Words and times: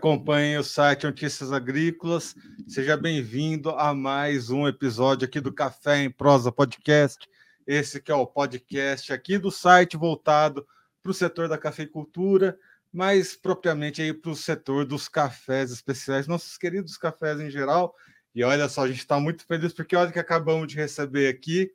acompanhe 0.00 0.56
o 0.56 0.64
site 0.64 1.04
Notícias 1.04 1.52
Agrícolas. 1.52 2.34
Seja 2.66 2.96
bem-vindo 2.96 3.68
a 3.68 3.92
mais 3.92 4.48
um 4.48 4.66
episódio 4.66 5.28
aqui 5.28 5.42
do 5.42 5.52
Café 5.52 5.98
em 5.98 6.10
Prosa 6.10 6.50
Podcast. 6.50 7.28
Esse 7.66 8.00
que 8.00 8.10
é 8.10 8.14
o 8.14 8.26
podcast 8.26 9.12
aqui 9.12 9.36
do 9.36 9.50
site 9.50 9.98
voltado 9.98 10.66
para 11.02 11.10
o 11.10 11.14
setor 11.14 11.50
da 11.50 11.58
cafeicultura, 11.58 12.58
mais 12.90 13.36
propriamente 13.36 14.00
aí 14.00 14.14
para 14.14 14.30
o 14.30 14.34
setor 14.34 14.86
dos 14.86 15.06
cafés 15.06 15.70
especiais, 15.70 16.26
nossos 16.26 16.56
queridos 16.56 16.96
cafés 16.96 17.38
em 17.38 17.50
geral. 17.50 17.94
E 18.34 18.42
olha 18.42 18.70
só, 18.70 18.84
a 18.84 18.88
gente 18.88 19.00
está 19.00 19.20
muito 19.20 19.44
feliz 19.44 19.74
porque 19.74 19.94
olha 19.94 20.10
que 20.10 20.18
acabamos 20.18 20.66
de 20.66 20.76
receber 20.76 21.28
aqui 21.28 21.70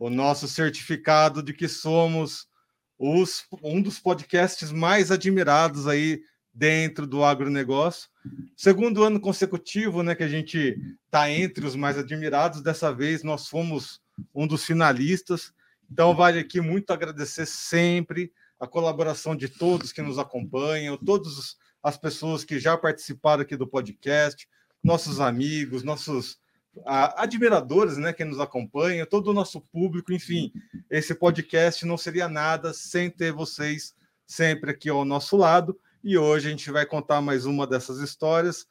o 0.00 0.10
nosso 0.10 0.48
certificado 0.48 1.40
de 1.40 1.52
que 1.52 1.68
somos 1.68 2.48
os, 2.98 3.44
um 3.62 3.80
dos 3.80 4.00
podcasts 4.00 4.72
mais 4.72 5.12
admirados 5.12 5.86
aí 5.86 6.22
dentro 6.52 7.06
do 7.06 7.24
agronegócio. 7.24 8.10
Segundo 8.56 9.02
ano 9.02 9.20
consecutivo, 9.20 10.02
né, 10.02 10.14
que 10.14 10.22
a 10.22 10.28
gente 10.28 10.78
está 11.04 11.30
entre 11.30 11.66
os 11.66 11.74
mais 11.74 11.98
admirados. 11.98 12.60
Dessa 12.60 12.92
vez 12.92 13.22
nós 13.22 13.48
fomos 13.48 14.00
um 14.34 14.46
dos 14.46 14.64
finalistas. 14.64 15.52
Então 15.90 16.14
vale 16.14 16.38
aqui 16.38 16.60
muito 16.60 16.92
agradecer 16.92 17.46
sempre 17.46 18.32
a 18.60 18.66
colaboração 18.66 19.34
de 19.34 19.48
todos 19.48 19.92
que 19.92 20.02
nos 20.02 20.18
acompanham, 20.18 20.96
todas 20.96 21.56
as 21.82 21.96
pessoas 21.96 22.44
que 22.44 22.60
já 22.60 22.76
participaram 22.76 23.42
aqui 23.42 23.56
do 23.56 23.66
podcast, 23.66 24.46
nossos 24.82 25.20
amigos, 25.20 25.82
nossos 25.82 26.40
admiradores, 26.86 27.98
né, 27.98 28.12
que 28.12 28.24
nos 28.24 28.40
acompanham, 28.40 29.06
todo 29.06 29.28
o 29.28 29.34
nosso 29.34 29.60
público, 29.60 30.12
enfim, 30.12 30.52
esse 30.88 31.14
podcast 31.14 31.84
não 31.84 31.98
seria 31.98 32.28
nada 32.28 32.72
sem 32.72 33.10
ter 33.10 33.32
vocês 33.32 33.94
sempre 34.26 34.70
aqui 34.70 34.88
ao 34.88 35.04
nosso 35.04 35.36
lado. 35.36 35.78
E 36.04 36.18
hoje 36.18 36.48
a 36.48 36.50
gente 36.50 36.70
vai 36.70 36.84
contar 36.84 37.20
mais 37.20 37.46
uma 37.46 37.64
dessas 37.64 37.98
histórias 37.98 38.66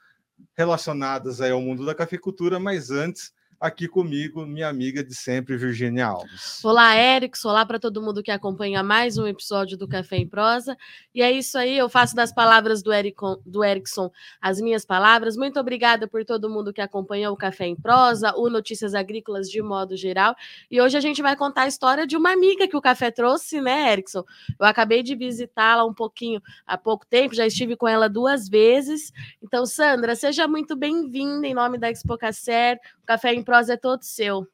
relacionadas 0.54 1.40
ao 1.40 1.62
mundo 1.62 1.86
da 1.86 1.96
cafeicultura, 1.96 2.60
mas 2.60 2.92
antes 2.92 3.34
aqui 3.62 3.88
comigo, 3.88 4.44
minha 4.44 4.68
amiga 4.68 5.04
de 5.04 5.14
sempre, 5.14 5.56
Virginia 5.56 6.08
Alves. 6.08 6.66
Olá, 6.66 6.98
Erickson. 6.98 7.50
Olá 7.50 7.64
para 7.64 7.80
todo 7.80 8.02
mundo 8.02 8.24
que 8.24 8.32
acompanha 8.32 8.82
mais 8.82 9.20
um 9.20 9.28
episódio 9.28 9.78
do 9.78 9.88
Café 9.88 10.18
em 10.18 10.28
Prosa. 10.28 10.76
E 11.14 11.22
é 11.22 11.32
isso 11.32 11.60
aí, 11.60 11.78
eu 11.78 11.88
faço 11.88 12.16
das 12.16 12.34
palavras 12.34 12.82
do, 12.82 12.92
Ericon, 12.92 13.40
do 13.46 13.64
Erickson 13.64 14.12
as 14.42 14.60
minhas 14.60 14.84
palavras. 14.84 15.38
Muito 15.38 15.60
obrigada 15.60 16.08
por 16.08 16.26
todo 16.26 16.50
mundo 16.50 16.74
que 16.74 16.82
acompanhou 16.82 17.36
o 17.36 17.38
Café 17.38 17.68
em 17.68 17.76
Prosa, 17.76 18.34
o 18.36 18.50
Notícias 18.50 18.96
Agrícolas 18.96 19.48
de 19.48 19.62
modo 19.62 19.96
geral. 19.96 20.36
E 20.72 20.82
hoje 20.82 20.98
a 20.98 21.02
gente 21.02 21.22
vai 21.22 21.36
contar 21.36 21.64
a 21.64 21.68
história 21.68 22.08
de 22.08 22.18
uma 22.18 22.34
amiga 22.34 22.68
que 22.68 22.76
o 22.76 22.82
café 22.82 23.12
trouxe, 23.12 23.62
né, 23.62 23.92
Erickson? 23.92 24.24
Eu 24.60 24.66
acabei 24.66 25.04
de 25.04 25.16
visitá-la 25.16 25.86
um 25.86 25.94
pouquinho 25.94 26.42
há 26.66 26.80
pouco 26.80 27.06
tempo, 27.06 27.36
já 27.36 27.46
estive 27.46 27.76
com 27.76 27.88
ela 27.88 28.10
duas 28.10 28.50
vezes. 28.50 29.12
Então, 29.40 29.68
Sandra, 29.68 30.16
seja 30.16 30.48
muito 30.48 30.76
bem-vinda 30.76 31.46
em 31.46 31.54
nome 31.54 31.78
da 31.78 31.92
Expo 31.92 32.18
Cacer. 32.18 32.80
Café 33.06 33.34
em 33.34 33.44
prosa 33.44 33.51
é 33.54 33.78
todo 33.78 34.04
seu. 34.04 34.48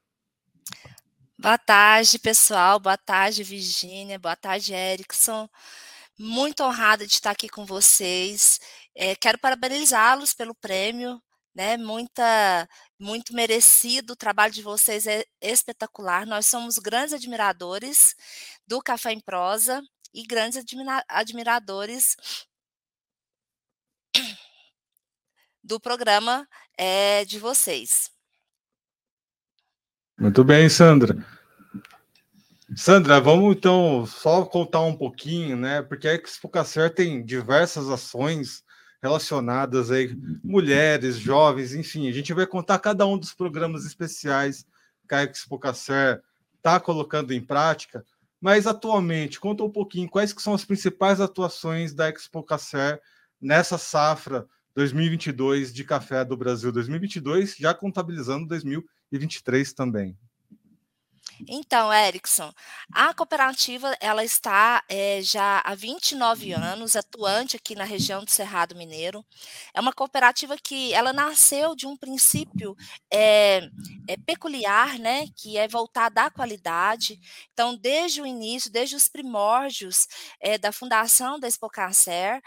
Boa 1.39 1.57
tarde, 1.57 2.17
pessoal. 2.17 2.79
Boa 2.79 2.97
tarde, 2.97 3.43
Virgínia. 3.43 4.17
Boa 4.17 4.35
tarde, 4.35 4.73
Erickson. 4.73 5.47
Muito 6.17 6.63
honrada 6.63 7.05
de 7.05 7.13
estar 7.13 7.31
aqui 7.31 7.47
com 7.47 7.63
vocês. 7.65 8.59
É, 8.95 9.15
quero 9.15 9.37
parabenizá-los 9.37 10.33
pelo 10.33 10.55
prêmio, 10.55 11.21
né? 11.53 11.77
Muita, 11.77 12.67
muito 12.99 13.33
merecido. 13.35 14.13
O 14.13 14.15
trabalho 14.15 14.51
de 14.53 14.63
vocês 14.63 15.05
é 15.05 15.23
espetacular. 15.39 16.25
Nós 16.25 16.47
somos 16.47 16.79
grandes 16.79 17.13
admiradores 17.13 18.15
do 18.65 18.81
Café 18.81 19.11
em 19.13 19.19
Prosa 19.19 19.83
e 20.13 20.23
grandes 20.25 20.57
admira 20.57 21.03
admiradores 21.07 22.15
do 25.63 25.79
programa 25.79 26.47
é, 26.77 27.25
de 27.25 27.37
vocês. 27.37 28.16
Muito 30.19 30.43
bem, 30.43 30.67
Sandra. 30.67 31.23
Sandra, 32.75 33.21
vamos 33.21 33.55
então 33.55 34.03
só 34.07 34.43
contar 34.43 34.81
um 34.81 34.95
pouquinho, 34.95 35.55
né? 35.55 35.83
Porque 35.83 36.07
a 36.07 36.15
Expo 36.15 36.49
Cacer 36.49 36.91
tem 36.93 37.23
diversas 37.23 37.87
ações 37.87 38.63
relacionadas 39.01 39.91
aí, 39.91 40.17
mulheres, 40.43 41.17
jovens, 41.17 41.75
enfim, 41.75 42.09
a 42.09 42.11
gente 42.11 42.33
vai 42.33 42.47
contar 42.47 42.79
cada 42.79 43.05
um 43.05 43.15
dos 43.15 43.31
programas 43.31 43.85
especiais 43.85 44.65
que 45.07 45.13
a 45.13 45.23
Expo 45.23 45.59
Cacer 45.59 46.21
está 46.57 46.79
colocando 46.79 47.31
em 47.31 47.39
prática, 47.39 48.03
mas 48.41 48.65
atualmente, 48.65 49.39
conta 49.39 49.63
um 49.63 49.69
pouquinho 49.69 50.09
quais 50.09 50.33
que 50.33 50.41
são 50.41 50.55
as 50.55 50.65
principais 50.65 51.21
atuações 51.21 51.93
da 51.93 52.09
Expo 52.09 52.41
Cacer 52.41 52.99
nessa 53.39 53.77
safra 53.77 54.47
2022 54.75 55.71
de 55.71 55.83
café 55.83 56.25
do 56.25 56.35
Brasil 56.35 56.71
2022, 56.71 57.55
já 57.55 57.71
contabilizando 57.71 58.47
2023 58.47 58.96
2023 59.11 59.73
também. 59.73 60.17
Então, 61.45 61.93
Erickson, 61.93 62.51
a 62.91 63.13
cooperativa 63.13 63.95
ela 63.99 64.23
está 64.23 64.83
é, 64.89 65.21
já 65.21 65.61
há 65.63 65.75
29 65.75 66.53
anos 66.53 66.95
atuante 66.95 67.55
aqui 67.55 67.75
na 67.75 67.83
região 67.83 68.23
do 68.23 68.31
Cerrado 68.31 68.75
Mineiro. 68.75 69.25
É 69.73 69.79
uma 69.79 69.93
cooperativa 69.93 70.55
que 70.57 70.93
ela 70.93 71.13
nasceu 71.13 71.75
de 71.75 71.85
um 71.85 71.95
princípio 71.95 72.75
é, 73.11 73.69
é 74.07 74.17
peculiar, 74.25 74.97
né, 74.97 75.27
que 75.35 75.57
é 75.57 75.67
voltada 75.67 76.23
à 76.23 76.31
qualidade. 76.31 77.19
Então, 77.53 77.75
desde 77.75 78.21
o 78.21 78.25
início, 78.25 78.71
desde 78.71 78.95
os 78.95 79.07
primórdios 79.07 80.07
da 80.61 80.71
fundação 80.71 81.39
da 81.39 81.47
Expocacer, 81.47 82.41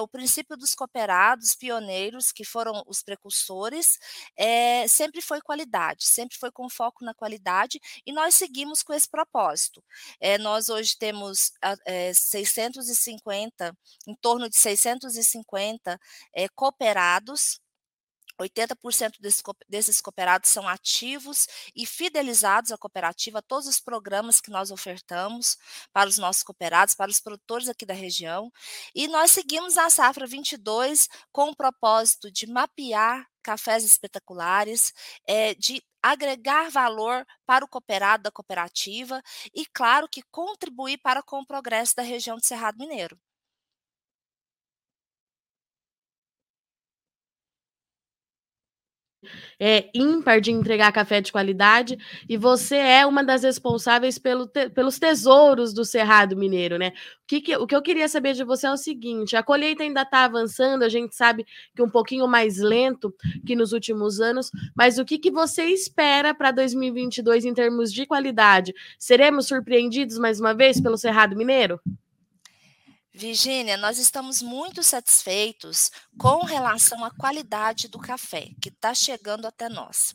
o 0.00 0.08
princípio 0.08 0.56
dos 0.56 0.74
cooperados 0.74 1.54
pioneiros, 1.54 2.32
que 2.32 2.44
foram 2.44 2.82
os 2.86 3.02
precursores, 3.02 3.98
sempre 4.88 5.20
foi 5.20 5.40
qualidade, 5.40 6.06
sempre 6.06 6.36
foi 6.36 6.50
com 6.50 6.68
foco 6.68 7.04
na 7.04 7.14
qualidade 7.14 7.80
e 8.10 8.12
nós 8.12 8.34
seguimos 8.34 8.82
com 8.82 8.92
esse 8.92 9.08
propósito. 9.08 9.82
É, 10.20 10.36
nós 10.36 10.68
hoje 10.68 10.96
temos 10.98 11.52
é, 11.86 12.12
650, 12.12 13.76
em 14.06 14.14
torno 14.16 14.50
de 14.50 14.58
650 14.58 15.98
é, 16.34 16.48
cooperados 16.48 17.60
80% 18.40 19.16
desses 19.68 20.00
cooperados 20.00 20.48
são 20.48 20.66
ativos 20.66 21.46
e 21.76 21.84
fidelizados 21.84 22.72
à 22.72 22.78
cooperativa, 22.78 23.42
todos 23.42 23.68
os 23.68 23.80
programas 23.80 24.40
que 24.40 24.50
nós 24.50 24.70
ofertamos 24.70 25.58
para 25.92 26.08
os 26.08 26.16
nossos 26.16 26.42
cooperados, 26.42 26.94
para 26.94 27.10
os 27.10 27.20
produtores 27.20 27.68
aqui 27.68 27.84
da 27.84 27.92
região. 27.92 28.50
E 28.94 29.06
nós 29.08 29.30
seguimos 29.30 29.76
a 29.76 29.90
safra 29.90 30.26
22 30.26 31.06
com 31.30 31.50
o 31.50 31.56
propósito 31.56 32.30
de 32.30 32.46
mapear 32.46 33.28
cafés 33.42 33.84
espetaculares, 33.84 34.92
é, 35.26 35.54
de 35.54 35.82
agregar 36.02 36.70
valor 36.70 37.26
para 37.46 37.64
o 37.64 37.68
cooperado 37.68 38.24
da 38.24 38.30
cooperativa 38.30 39.22
e, 39.54 39.66
claro, 39.66 40.08
que 40.08 40.22
contribuir 40.30 40.98
para 40.98 41.22
com 41.22 41.40
o 41.40 41.46
progresso 41.46 41.94
da 41.96 42.02
região 42.02 42.36
do 42.36 42.44
Cerrado 42.44 42.78
Mineiro. 42.78 43.18
É, 49.58 49.90
ímpar 49.94 50.40
de 50.40 50.50
entregar 50.50 50.92
café 50.92 51.20
de 51.20 51.30
qualidade 51.30 51.98
e 52.28 52.36
você 52.36 52.76
é 52.76 53.06
uma 53.06 53.22
das 53.22 53.42
responsáveis 53.42 54.18
pelo 54.18 54.46
te, 54.46 54.70
pelos 54.70 54.98
tesouros 54.98 55.72
do 55.72 55.84
Cerrado 55.84 56.36
Mineiro, 56.36 56.78
né? 56.78 56.88
O 56.88 56.92
que, 57.26 57.40
que, 57.40 57.56
o 57.56 57.66
que 57.66 57.76
eu 57.76 57.82
queria 57.82 58.08
saber 58.08 58.34
de 58.34 58.44
você 58.44 58.66
é 58.66 58.72
o 58.72 58.76
seguinte: 58.76 59.36
a 59.36 59.42
colheita 59.42 59.82
ainda 59.82 60.02
está 60.02 60.24
avançando, 60.24 60.82
a 60.82 60.88
gente 60.88 61.14
sabe 61.14 61.44
que 61.74 61.82
um 61.82 61.90
pouquinho 61.90 62.26
mais 62.26 62.58
lento 62.58 63.14
que 63.46 63.54
nos 63.54 63.72
últimos 63.72 64.20
anos, 64.20 64.50
mas 64.74 64.98
o 64.98 65.04
que, 65.04 65.18
que 65.18 65.30
você 65.30 65.64
espera 65.66 66.34
para 66.34 66.50
2022 66.50 67.44
em 67.44 67.54
termos 67.54 67.92
de 67.92 68.06
qualidade? 68.06 68.74
Seremos 68.98 69.46
surpreendidos 69.46 70.18
mais 70.18 70.40
uma 70.40 70.54
vez 70.54 70.80
pelo 70.80 70.96
Cerrado 70.96 71.36
Mineiro? 71.36 71.80
Virgínia, 73.12 73.76
nós 73.76 73.98
estamos 73.98 74.40
muito 74.40 74.84
satisfeitos 74.84 75.90
com 76.16 76.44
relação 76.44 77.04
à 77.04 77.10
qualidade 77.10 77.88
do 77.88 77.98
café 77.98 78.50
que 78.62 78.68
está 78.68 78.94
chegando 78.94 79.46
até 79.46 79.68
nós. 79.68 80.14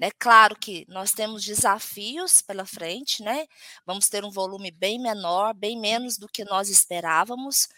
É 0.00 0.10
claro 0.10 0.56
que 0.56 0.84
nós 0.88 1.12
temos 1.12 1.44
desafios 1.44 2.42
pela 2.42 2.66
frente, 2.66 3.22
né? 3.22 3.46
Vamos 3.86 4.08
ter 4.08 4.24
um 4.24 4.30
volume 4.30 4.72
bem 4.72 5.00
menor, 5.00 5.54
bem 5.54 5.78
menos 5.78 6.18
do 6.18 6.28
que 6.28 6.44
nós 6.44 6.68
esperávamos, 6.68 7.68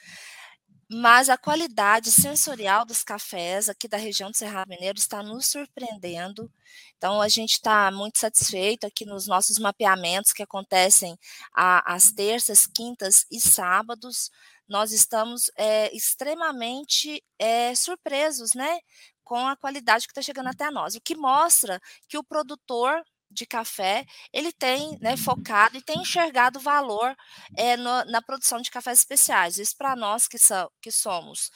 mas 0.91 1.29
a 1.29 1.37
qualidade 1.37 2.11
sensorial 2.11 2.87
dos 2.87 3.03
cafés 3.03 3.69
aqui 3.69 3.89
da 3.89 3.97
região 3.97 4.31
do 4.31 4.37
Cerrado 4.37 4.69
Mineiro 4.69 4.99
está 4.99 5.23
nos 5.23 5.47
surpreendendo. 5.47 6.51
Então, 6.97 7.21
a 7.21 7.29
gente 7.29 7.53
está 7.53 7.91
muito 7.91 8.19
satisfeito 8.19 8.87
aqui 8.87 9.05
nos 9.05 9.27
nossos 9.27 9.59
mapeamentos 9.59 10.33
que 10.33 10.43
acontecem 10.43 11.19
às 11.53 12.13
terças, 12.13 12.67
quintas 12.67 13.27
e 13.31 13.41
sábados 13.41 14.31
nós 14.69 14.93
estamos 14.93 15.51
é, 15.57 15.95
extremamente 15.95 17.23
é, 17.39 17.75
surpresos, 17.75 18.55
né, 18.55 18.79
com 19.23 19.47
a 19.47 19.57
qualidade 19.57 20.07
que 20.07 20.13
está 20.13 20.23
chegando 20.23 20.49
até 20.49 20.71
nós, 20.71 20.95
o 20.95 21.01
que 21.01 21.17
mostra 21.17 21.81
que 22.09 22.19
o 22.19 22.25
produtor 22.25 23.03
de 23.31 23.47
café 23.47 24.05
ele 24.33 24.53
tem 24.53 24.97
né, 25.01 25.17
focado 25.17 25.77
e 25.77 25.83
tem 25.83 26.01
enxergado 26.01 26.61
valor 26.61 27.17
é, 27.57 27.77
no, 27.77 28.05
na 28.05 28.23
produção 28.23 28.61
de 28.61 28.71
cafés 28.71 29.01
especiais. 29.01 29.59
Isso 29.59 29.77
para 29.77 29.97
nós 29.97 30.29
que, 30.29 30.39
so, 30.39 30.71
que 30.81 30.93
somos 30.93 31.51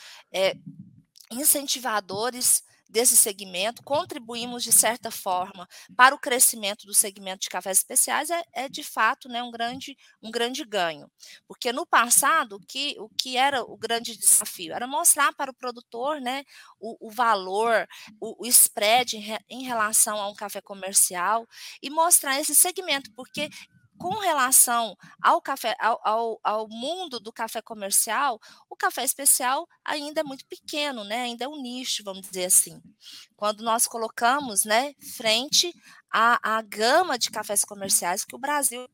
incentivadores 1.30 2.62
desse 2.88 3.16
segmento, 3.16 3.82
contribuímos 3.82 4.62
de 4.62 4.72
certa 4.72 5.10
forma 5.10 5.68
para 5.96 6.14
o 6.14 6.18
crescimento 6.18 6.86
do 6.86 6.94
segmento 6.94 7.40
de 7.40 7.48
cafés 7.48 7.78
especiais, 7.78 8.30
é, 8.30 8.42
é 8.52 8.68
de 8.68 8.82
fato 8.82 9.28
né, 9.28 9.42
um, 9.42 9.50
grande, 9.50 9.96
um 10.22 10.30
grande 10.30 10.64
ganho. 10.64 11.10
Porque 11.46 11.72
no 11.72 11.86
passado, 11.86 12.56
o 12.56 12.60
que, 12.60 12.96
o 12.98 13.08
que 13.08 13.36
era 13.36 13.62
o 13.62 13.76
grande 13.76 14.16
desafio? 14.16 14.72
Era 14.72 14.86
mostrar 14.86 15.32
para 15.34 15.50
o 15.50 15.54
produtor 15.54 16.20
né, 16.20 16.44
o, 16.80 17.08
o 17.08 17.10
valor, 17.10 17.86
o, 18.20 18.44
o 18.44 18.46
spread 18.46 19.16
em, 19.16 19.20
re, 19.20 19.38
em 19.48 19.62
relação 19.64 20.18
a 20.18 20.28
um 20.28 20.34
café 20.34 20.60
comercial 20.60 21.46
e 21.82 21.90
mostrar 21.90 22.40
esse 22.40 22.54
segmento, 22.54 23.12
porque 23.12 23.50
com 23.98 24.18
relação 24.20 24.96
ao 25.20 25.42
café, 25.42 25.76
ao, 25.80 26.00
ao, 26.04 26.40
ao, 26.42 26.68
mundo 26.68 27.18
do 27.18 27.32
café 27.32 27.60
comercial, 27.60 28.40
o 28.70 28.76
café 28.76 29.04
especial 29.04 29.68
ainda 29.84 30.20
é 30.20 30.24
muito 30.24 30.46
pequeno, 30.46 31.04
né? 31.04 31.22
Ainda 31.22 31.44
é 31.44 31.48
um 31.48 31.60
nicho, 31.60 32.04
vamos 32.04 32.28
dizer 32.28 32.44
assim. 32.44 32.80
Quando 33.36 33.62
nós 33.62 33.86
colocamos, 33.86 34.64
né, 34.64 34.94
frente 35.16 35.74
à, 36.10 36.58
à 36.58 36.62
gama 36.62 37.18
de 37.18 37.30
cafés 37.30 37.64
comerciais 37.64 38.24
que 38.24 38.36
o 38.36 38.38
Brasil 38.38 38.88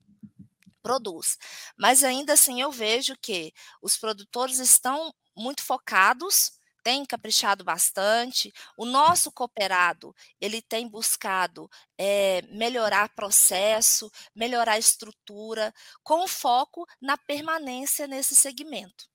produz. 0.82 1.38
Mas 1.78 2.02
ainda 2.02 2.32
assim 2.32 2.60
eu 2.60 2.70
vejo 2.70 3.14
que 3.20 3.52
os 3.82 3.96
produtores 3.96 4.58
estão 4.58 5.14
muito 5.36 5.62
focados 5.62 6.52
tem 6.84 7.04
caprichado 7.06 7.64
bastante. 7.64 8.52
O 8.76 8.84
nosso 8.84 9.32
cooperado, 9.32 10.14
ele 10.38 10.60
tem 10.60 10.86
buscado 10.86 11.68
é, 11.98 12.42
melhorar 12.42 13.08
processo, 13.14 14.12
melhorar 14.36 14.78
estrutura, 14.78 15.72
com 16.02 16.28
foco 16.28 16.86
na 17.00 17.16
permanência 17.16 18.06
nesse 18.06 18.36
segmento. 18.36 19.08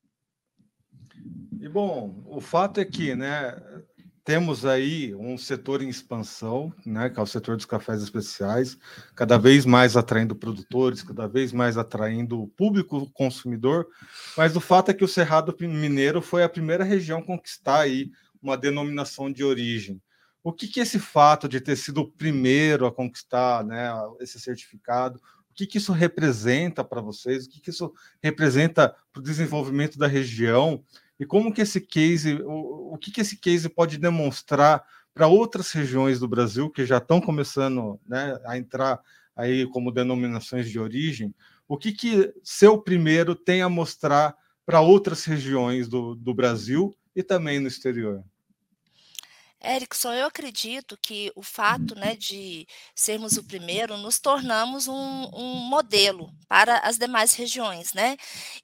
E 1.62 1.70
bom, 1.70 2.24
o 2.26 2.42
fato 2.42 2.80
é 2.80 2.86
que, 2.86 3.16
né, 3.16 3.52
temos 4.30 4.64
aí 4.64 5.16
um 5.16 5.40
setor 5.40 5.82
em 5.82 5.90
expansão, 5.90 6.72
né, 6.86 7.10
que 7.10 7.20
é 7.20 7.24
o 7.24 7.26
setor 7.26 7.56
dos 7.56 7.66
cafés 7.66 8.04
especiais, 8.04 8.78
cada 9.16 9.40
vez 9.40 9.66
mais 9.66 9.98
atraindo 9.98 10.36
produtores, 10.36 11.02
cada 11.02 11.28
vez 11.28 11.52
mais 11.52 11.80
atraindo 11.80 12.40
o 12.44 12.48
público 12.48 13.10
consumidor, 13.10 13.88
mas 14.38 14.56
o 14.56 14.60
fato 14.60 14.92
é 14.92 14.94
que 14.94 15.04
o 15.04 15.08
Cerrado 15.08 15.56
Mineiro 15.60 16.22
foi 16.22 16.44
a 16.44 16.50
primeira 16.50 16.84
região 16.84 17.18
a 17.18 17.26
conquistar 17.26 17.80
aí 17.80 18.12
uma 18.40 18.56
denominação 18.56 19.32
de 19.34 19.44
origem. 19.44 20.00
O 20.44 20.54
que, 20.54 20.68
que 20.68 20.80
esse 20.80 21.00
fato 21.00 21.50
de 21.50 21.60
ter 21.60 21.76
sido 21.76 22.02
o 22.02 22.12
primeiro 22.12 22.86
a 22.86 22.92
conquistar 22.92 23.66
né, 23.66 23.92
esse 24.20 24.40
certificado, 24.40 25.20
o 25.50 25.56
que, 25.56 25.66
que 25.66 25.80
isso 25.80 25.92
representa 25.92 26.84
para 26.84 27.02
vocês, 27.02 27.48
o 27.48 27.50
que, 27.50 27.60
que 27.60 27.72
isso 27.72 27.92
representa 28.22 28.96
para 29.12 29.22
o 29.22 29.24
desenvolvimento 29.24 29.98
da 29.98 30.06
região 30.06 30.84
e 31.20 31.26
como 31.26 31.54
que 31.54 31.62
esse 31.62 31.82
case, 31.82 32.36
o, 32.44 32.94
o 32.94 32.98
que, 32.98 33.12
que 33.12 33.22
esse 33.22 33.38
case 33.38 33.68
pode 33.68 33.98
demonstrar 33.98 34.84
para 35.14 35.28
outras 35.28 35.72
regiões 35.72 36.20
do 36.20 36.28
Brasil 36.28 36.70
que 36.70 36.86
já 36.86 36.98
estão 36.98 37.20
começando 37.20 38.00
né, 38.08 38.40
a 38.46 38.58
entrar 38.58 39.02
aí 39.36 39.68
como 39.68 39.92
denominações 39.92 40.70
de 40.70 40.80
origem, 40.80 41.34
o 41.68 41.78
que, 41.78 41.92
que 41.92 42.34
seu 42.44 42.82
primeiro 42.82 43.36
tem 43.36 43.62
a 43.62 43.70
mostrar 43.70 44.36
para 44.66 44.82
outras 44.82 45.26
regiões 45.26 45.88
do, 45.88 46.16
do 46.16 46.34
Brasil 46.34 46.96
e 47.16 47.22
também 47.22 47.60
no 47.60 47.68
exterior? 47.68 48.24
Erickson, 49.62 50.14
eu 50.14 50.28
acredito 50.28 50.98
que 51.02 51.32
o 51.36 51.44
fato 51.44 51.94
né, 51.96 52.16
de 52.16 52.66
sermos 52.96 53.36
o 53.36 53.44
primeiro, 53.44 53.98
nos 53.98 54.18
tornamos 54.18 54.88
um, 54.88 55.30
um, 55.34 55.56
modelo 55.70 56.32
para 56.48 56.78
as 56.80 56.98
demais 56.98 57.34
regiões, 57.34 57.94
né? 57.94 58.16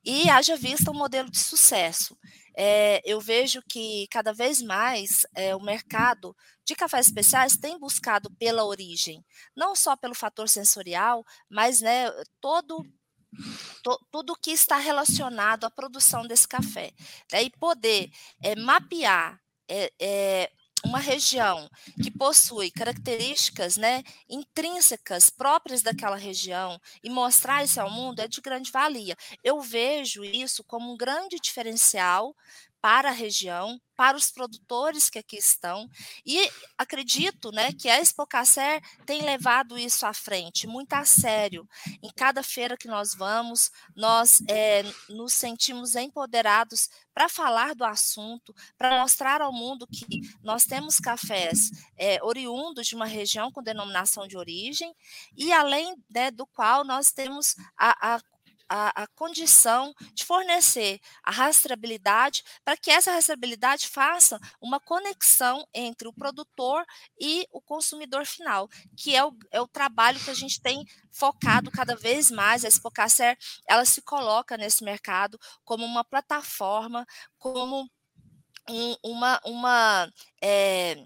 E 0.05 0.29
haja 0.29 0.55
vista 0.55 0.91
um 0.91 0.93
modelo 0.93 1.29
de 1.29 1.39
sucesso 1.39 2.17
é, 2.57 3.01
eu 3.03 3.19
vejo 3.19 3.61
que 3.69 4.07
cada 4.09 4.33
vez 4.33 4.61
mais 4.61 5.25
é, 5.35 5.55
o 5.55 5.61
mercado 5.61 6.35
de 6.65 6.75
cafés 6.75 7.07
especiais 7.07 7.57
tem 7.57 7.77
buscado 7.77 8.31
pela 8.39 8.65
origem, 8.65 9.23
não 9.55 9.75
só 9.75 9.95
pelo 9.95 10.15
fator 10.15 10.47
sensorial, 10.47 11.23
mas 11.49 11.81
né, 11.81 12.09
todo 12.39 12.85
to, 13.83 13.99
tudo 14.11 14.35
que 14.41 14.51
está 14.51 14.77
relacionado 14.77 15.65
à 15.65 15.71
produção 15.71 16.25
desse 16.25 16.47
café. 16.47 16.91
Né, 17.31 17.43
e 17.43 17.49
poder 17.49 18.09
é, 18.41 18.55
mapear 18.55 19.39
é, 19.69 20.49
uma 20.85 20.99
região 20.99 21.69
que 22.01 22.11
possui 22.11 22.69
características 22.69 23.75
né, 23.75 24.03
intrínsecas 24.29 25.29
próprias 25.29 25.81
daquela 25.81 26.15
região 26.15 26.79
e 27.03 27.09
mostrar 27.09 27.63
isso 27.63 27.81
ao 27.81 27.89
mundo 27.89 28.19
é 28.19 28.27
de 28.27 28.39
grande 28.39 28.71
valia. 28.71 29.15
Eu 29.43 29.59
vejo 29.61 30.23
isso 30.23 30.63
como 30.63 30.93
um 30.93 30.97
grande 30.97 31.37
diferencial 31.37 32.35
para 32.85 33.09
a 33.09 33.11
região, 33.11 33.81
para 33.95 34.15
os 34.15 34.29
produtores 34.29 35.09
que 35.09 35.17
aqui 35.17 35.37
estão, 35.37 35.89
e 36.23 36.37
acredito 36.77 37.51
né, 37.51 37.73
que 37.73 37.89
a 37.89 37.99
Expocacer 37.99 38.79
tem 39.07 39.23
levado 39.23 39.75
isso 39.75 40.05
à 40.05 40.13
frente, 40.13 40.67
muito 40.67 40.93
a 40.93 41.03
sério. 41.03 41.67
Em 42.03 42.11
cada 42.15 42.43
feira 42.43 42.77
que 42.77 42.87
nós 42.87 43.15
vamos, 43.15 43.71
nós 43.95 44.39
é, 44.47 44.83
nos 45.09 45.33
sentimos 45.33 45.95
empoderados 45.95 46.87
para 47.11 47.27
falar 47.27 47.73
do 47.73 47.83
assunto, 47.83 48.53
para 48.77 48.99
mostrar 48.99 49.41
ao 49.41 49.51
mundo 49.51 49.87
que 49.87 50.21
nós 50.43 50.63
temos 50.63 50.99
cafés 50.99 51.71
é, 51.97 52.23
oriundos 52.23 52.85
de 52.85 52.93
uma 52.93 53.07
região 53.07 53.51
com 53.51 53.63
denominação 53.63 54.27
de 54.27 54.37
origem, 54.37 54.93
e 55.35 55.51
além 55.51 55.95
né, 56.07 56.29
do 56.29 56.45
qual 56.45 56.83
nós 56.83 57.11
temos 57.11 57.55
a, 57.75 58.15
a 58.15 58.21
a, 58.69 59.03
a, 59.03 59.07
condição 59.07 59.93
de 60.13 60.25
fornecer 60.25 60.99
a 61.23 61.31
rastreabilidade 61.31 62.43
para 62.63 62.75
que 62.75 62.91
essa 62.91 63.11
rastreabilidade 63.11 63.87
faça 63.87 64.39
uma 64.61 64.79
conexão 64.79 65.67
entre 65.73 66.07
o 66.07 66.13
produtor 66.13 66.85
e 67.19 67.47
o 67.51 67.61
consumidor 67.61 68.25
final, 68.25 68.67
que 68.97 69.15
é 69.15 69.23
o, 69.23 69.35
é 69.51 69.61
o 69.61 69.67
trabalho 69.67 70.19
que 70.19 70.31
a 70.31 70.35
gente 70.35 70.61
tem 70.61 70.85
focado 71.11 71.71
cada 71.71 71.95
vez 71.95 72.31
mais. 72.31 72.65
A 72.65 72.67
Expocacer, 72.67 73.37
ela 73.67 73.85
se 73.85 74.01
coloca 74.01 74.57
nesse 74.57 74.83
mercado 74.83 75.39
como 75.63 75.85
uma 75.85 76.03
plataforma, 76.03 77.05
como 77.37 77.89
um, 78.69 78.95
uma, 79.03 79.39
uma 79.45 80.13
é, 80.41 81.05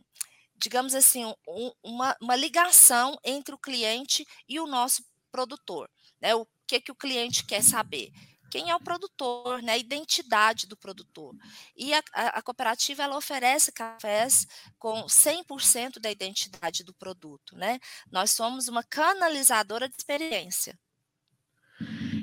digamos 0.59 0.93
assim, 0.93 1.25
um, 1.47 1.71
uma, 1.83 2.15
uma 2.21 2.35
ligação 2.35 3.17
entre 3.23 3.55
o 3.55 3.57
cliente 3.57 4.25
e 4.47 4.59
o 4.59 4.67
nosso 4.67 5.03
produtor. 5.31 5.89
Né? 6.21 6.35
O 6.35 6.45
que, 6.69 6.79
que 6.79 6.91
o 6.91 6.95
cliente 6.95 7.43
quer 7.43 7.63
saber? 7.63 8.11
Quem 8.51 8.69
é 8.69 8.75
o 8.75 8.79
produtor, 8.79 9.61
né? 9.61 9.73
a 9.73 9.77
identidade 9.77 10.67
do 10.67 10.77
produtor. 10.77 11.35
E 11.75 11.93
a, 11.93 12.03
a, 12.13 12.27
a 12.39 12.41
cooperativa 12.41 13.03
ela 13.03 13.17
oferece 13.17 13.71
cafés 13.71 14.45
com 14.77 15.05
100% 15.05 15.99
da 15.99 16.11
identidade 16.11 16.83
do 16.83 16.93
produto. 16.93 17.55
Né? 17.55 17.79
Nós 18.11 18.31
somos 18.31 18.67
uma 18.67 18.83
canalizadora 18.83 19.87
de 19.87 19.95
experiência. 19.97 20.77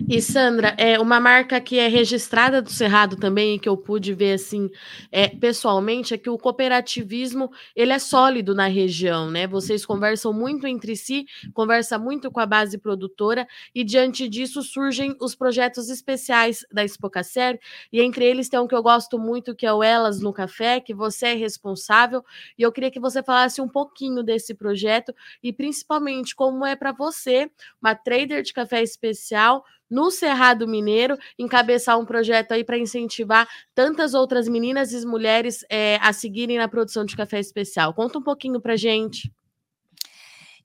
E 0.08 0.22
Sandra, 0.22 0.72
é 0.78 1.00
uma 1.00 1.18
marca 1.18 1.60
que 1.60 1.80
é 1.80 1.88
registrada 1.88 2.62
do 2.62 2.70
Cerrado 2.70 3.16
também, 3.16 3.58
que 3.58 3.68
eu 3.68 3.76
pude 3.76 4.14
ver 4.14 4.34
assim, 4.34 4.70
é, 5.10 5.26
pessoalmente, 5.26 6.14
é 6.14 6.18
que 6.18 6.30
o 6.30 6.38
cooperativismo 6.38 7.50
ele 7.74 7.92
é 7.92 7.98
sólido 7.98 8.54
na 8.54 8.68
região, 8.68 9.28
né? 9.32 9.48
Vocês 9.48 9.84
conversam 9.84 10.32
muito 10.32 10.64
entre 10.64 10.94
si, 10.94 11.26
conversa 11.52 11.98
muito 11.98 12.30
com 12.30 12.38
a 12.38 12.46
base 12.46 12.78
produtora, 12.78 13.48
e 13.74 13.82
diante 13.82 14.28
disso 14.28 14.62
surgem 14.62 15.16
os 15.20 15.34
projetos 15.34 15.90
especiais 15.90 16.64
da 16.70 16.84
Expocacer, 16.84 17.58
e 17.92 18.00
entre 18.00 18.24
eles 18.24 18.48
tem 18.48 18.60
um 18.60 18.68
que 18.68 18.76
eu 18.76 18.84
gosto 18.84 19.18
muito, 19.18 19.56
que 19.56 19.66
é 19.66 19.72
o 19.72 19.82
Elas 19.82 20.20
no 20.20 20.32
Café, 20.32 20.78
que 20.78 20.94
você 20.94 21.26
é 21.28 21.34
responsável, 21.34 22.24
e 22.56 22.62
eu 22.62 22.70
queria 22.70 22.92
que 22.92 23.00
você 23.00 23.24
falasse 23.24 23.60
um 23.60 23.68
pouquinho 23.68 24.22
desse 24.22 24.54
projeto, 24.54 25.12
e 25.42 25.52
principalmente 25.52 26.36
como 26.36 26.64
é 26.64 26.76
para 26.76 26.92
você, 26.92 27.50
uma 27.82 27.96
trader 27.96 28.42
de 28.44 28.52
café 28.52 28.84
especial, 28.84 29.64
no 29.90 30.10
Cerrado 30.10 30.66
Mineiro, 30.66 31.16
encabeçar 31.38 31.98
um 31.98 32.04
projeto 32.04 32.52
aí 32.52 32.64
para 32.64 32.78
incentivar 32.78 33.48
tantas 33.74 34.14
outras 34.14 34.48
meninas 34.48 34.92
e 34.92 35.06
mulheres 35.06 35.64
é, 35.70 35.98
a 36.02 36.12
seguirem 36.12 36.58
na 36.58 36.68
produção 36.68 37.04
de 37.04 37.16
café 37.16 37.38
especial. 37.38 37.94
Conta 37.94 38.18
um 38.18 38.22
pouquinho 38.22 38.60
para 38.60 38.76
gente. 38.76 39.30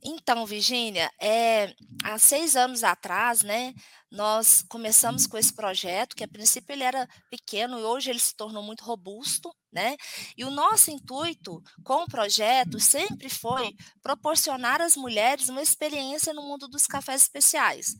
Então, 0.04 0.46
Virgínia, 0.46 1.12
é, 1.22 1.76
há 2.04 2.18
seis 2.18 2.56
anos 2.56 2.84
atrás, 2.84 3.44
né, 3.44 3.74
nós 4.10 4.64
começamos 4.68 5.28
com 5.28 5.38
esse 5.38 5.54
projeto, 5.54 6.16
que 6.16 6.24
a 6.24 6.28
princípio 6.28 6.74
ele 6.74 6.84
era 6.84 7.08
pequeno 7.30 7.80
e 7.80 7.84
hoje 7.84 8.10
ele 8.10 8.20
se 8.20 8.36
tornou 8.36 8.64
muito 8.64 8.84
robusto, 8.84 9.56
né? 9.72 9.96
E 10.36 10.44
o 10.44 10.50
nosso 10.50 10.92
intuito 10.92 11.62
com 11.84 12.04
o 12.04 12.08
projeto 12.08 12.80
sempre 12.80 13.30
foi 13.30 13.74
proporcionar 14.02 14.82
às 14.82 14.98
mulheres 14.98 15.48
uma 15.48 15.62
experiência 15.62 16.34
no 16.34 16.42
mundo 16.42 16.68
dos 16.68 16.88
cafés 16.88 17.22
especiais. 17.22 17.96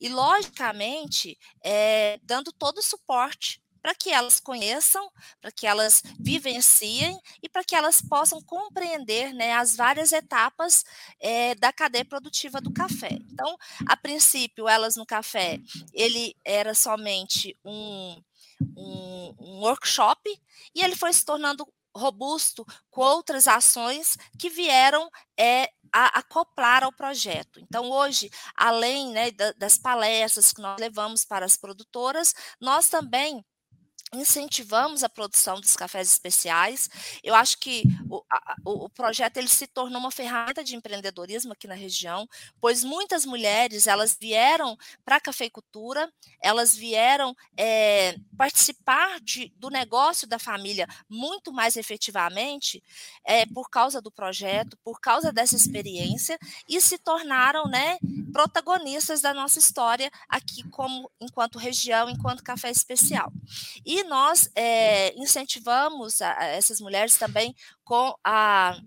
E, 0.00 0.08
logicamente, 0.08 1.36
é, 1.64 2.20
dando 2.22 2.52
todo 2.52 2.78
o 2.78 2.82
suporte 2.82 3.60
para 3.86 3.94
que 3.94 4.10
elas 4.10 4.40
conheçam, 4.40 5.08
para 5.40 5.52
que 5.52 5.64
elas 5.64 6.02
vivenciem 6.18 7.16
e 7.40 7.48
para 7.48 7.62
que 7.62 7.72
elas 7.72 8.02
possam 8.02 8.42
compreender 8.42 9.32
né, 9.32 9.52
as 9.52 9.76
várias 9.76 10.10
etapas 10.10 10.84
é, 11.20 11.54
da 11.54 11.72
cadeia 11.72 12.04
produtiva 12.04 12.60
do 12.60 12.72
café. 12.72 13.10
Então, 13.12 13.56
a 13.88 13.96
princípio, 13.96 14.66
elas 14.66 14.96
no 14.96 15.06
café, 15.06 15.60
ele 15.92 16.34
era 16.44 16.74
somente 16.74 17.56
um, 17.64 18.20
um, 18.76 19.34
um 19.38 19.60
workshop 19.60 20.20
e 20.74 20.82
ele 20.82 20.96
foi 20.96 21.12
se 21.12 21.24
tornando 21.24 21.64
robusto 21.94 22.66
com 22.90 23.02
outras 23.02 23.46
ações 23.46 24.16
que 24.36 24.50
vieram 24.50 25.08
é, 25.38 25.70
a 25.92 26.18
acoplar 26.18 26.82
ao 26.82 26.92
projeto. 26.92 27.60
Então, 27.60 27.88
hoje, 27.88 28.30
além 28.56 29.12
né, 29.12 29.30
das 29.56 29.78
palestras 29.78 30.52
que 30.52 30.60
nós 30.60 30.76
levamos 30.80 31.24
para 31.24 31.46
as 31.46 31.56
produtoras, 31.56 32.34
nós 32.60 32.88
também 32.88 33.44
incentivamos 34.12 35.02
a 35.02 35.08
produção 35.08 35.60
dos 35.60 35.74
cafés 35.74 36.08
especiais. 36.08 36.88
Eu 37.22 37.34
acho 37.34 37.58
que 37.58 37.82
o, 38.08 38.22
a, 38.30 38.56
o, 38.64 38.88
projeto 38.88 39.36
ele 39.36 39.48
se 39.48 39.66
tornou 39.66 39.98
uma 39.98 40.10
ferramenta 40.10 40.62
de 40.62 40.76
empreendedorismo 40.76 41.52
aqui 41.52 41.66
na 41.66 41.74
região, 41.74 42.28
pois 42.60 42.84
muitas 42.84 43.26
mulheres 43.26 43.86
elas 43.86 44.16
vieram 44.18 44.76
para 45.04 45.16
a 45.16 45.20
cafeicultura, 45.20 46.10
elas 46.40 46.74
vieram 46.74 47.34
é, 47.56 48.16
participar 48.36 49.20
de, 49.20 49.52
do 49.56 49.70
negócio 49.70 50.26
da 50.26 50.38
família 50.38 50.86
muito 51.08 51.52
mais 51.52 51.76
efetivamente 51.76 52.82
é, 53.24 53.44
por 53.46 53.68
causa 53.68 54.00
do 54.00 54.10
projeto, 54.10 54.78
por 54.84 55.00
causa 55.00 55.32
dessa 55.32 55.56
experiência 55.56 56.38
e 56.68 56.80
se 56.80 56.98
tornaram, 56.98 57.64
né, 57.66 57.98
protagonistas 58.36 59.22
da 59.22 59.32
nossa 59.32 59.58
história 59.58 60.10
aqui 60.28 60.62
como 60.68 61.10
enquanto 61.18 61.58
região, 61.58 62.10
enquanto 62.10 62.44
café 62.44 62.70
especial. 62.70 63.32
E 63.82 64.04
nós 64.04 64.50
é, 64.54 65.14
incentivamos 65.18 66.20
a, 66.20 66.38
a 66.38 66.44
essas 66.44 66.78
mulheres 66.78 67.16
também 67.16 67.54
com 67.82 68.14
a 68.22 68.78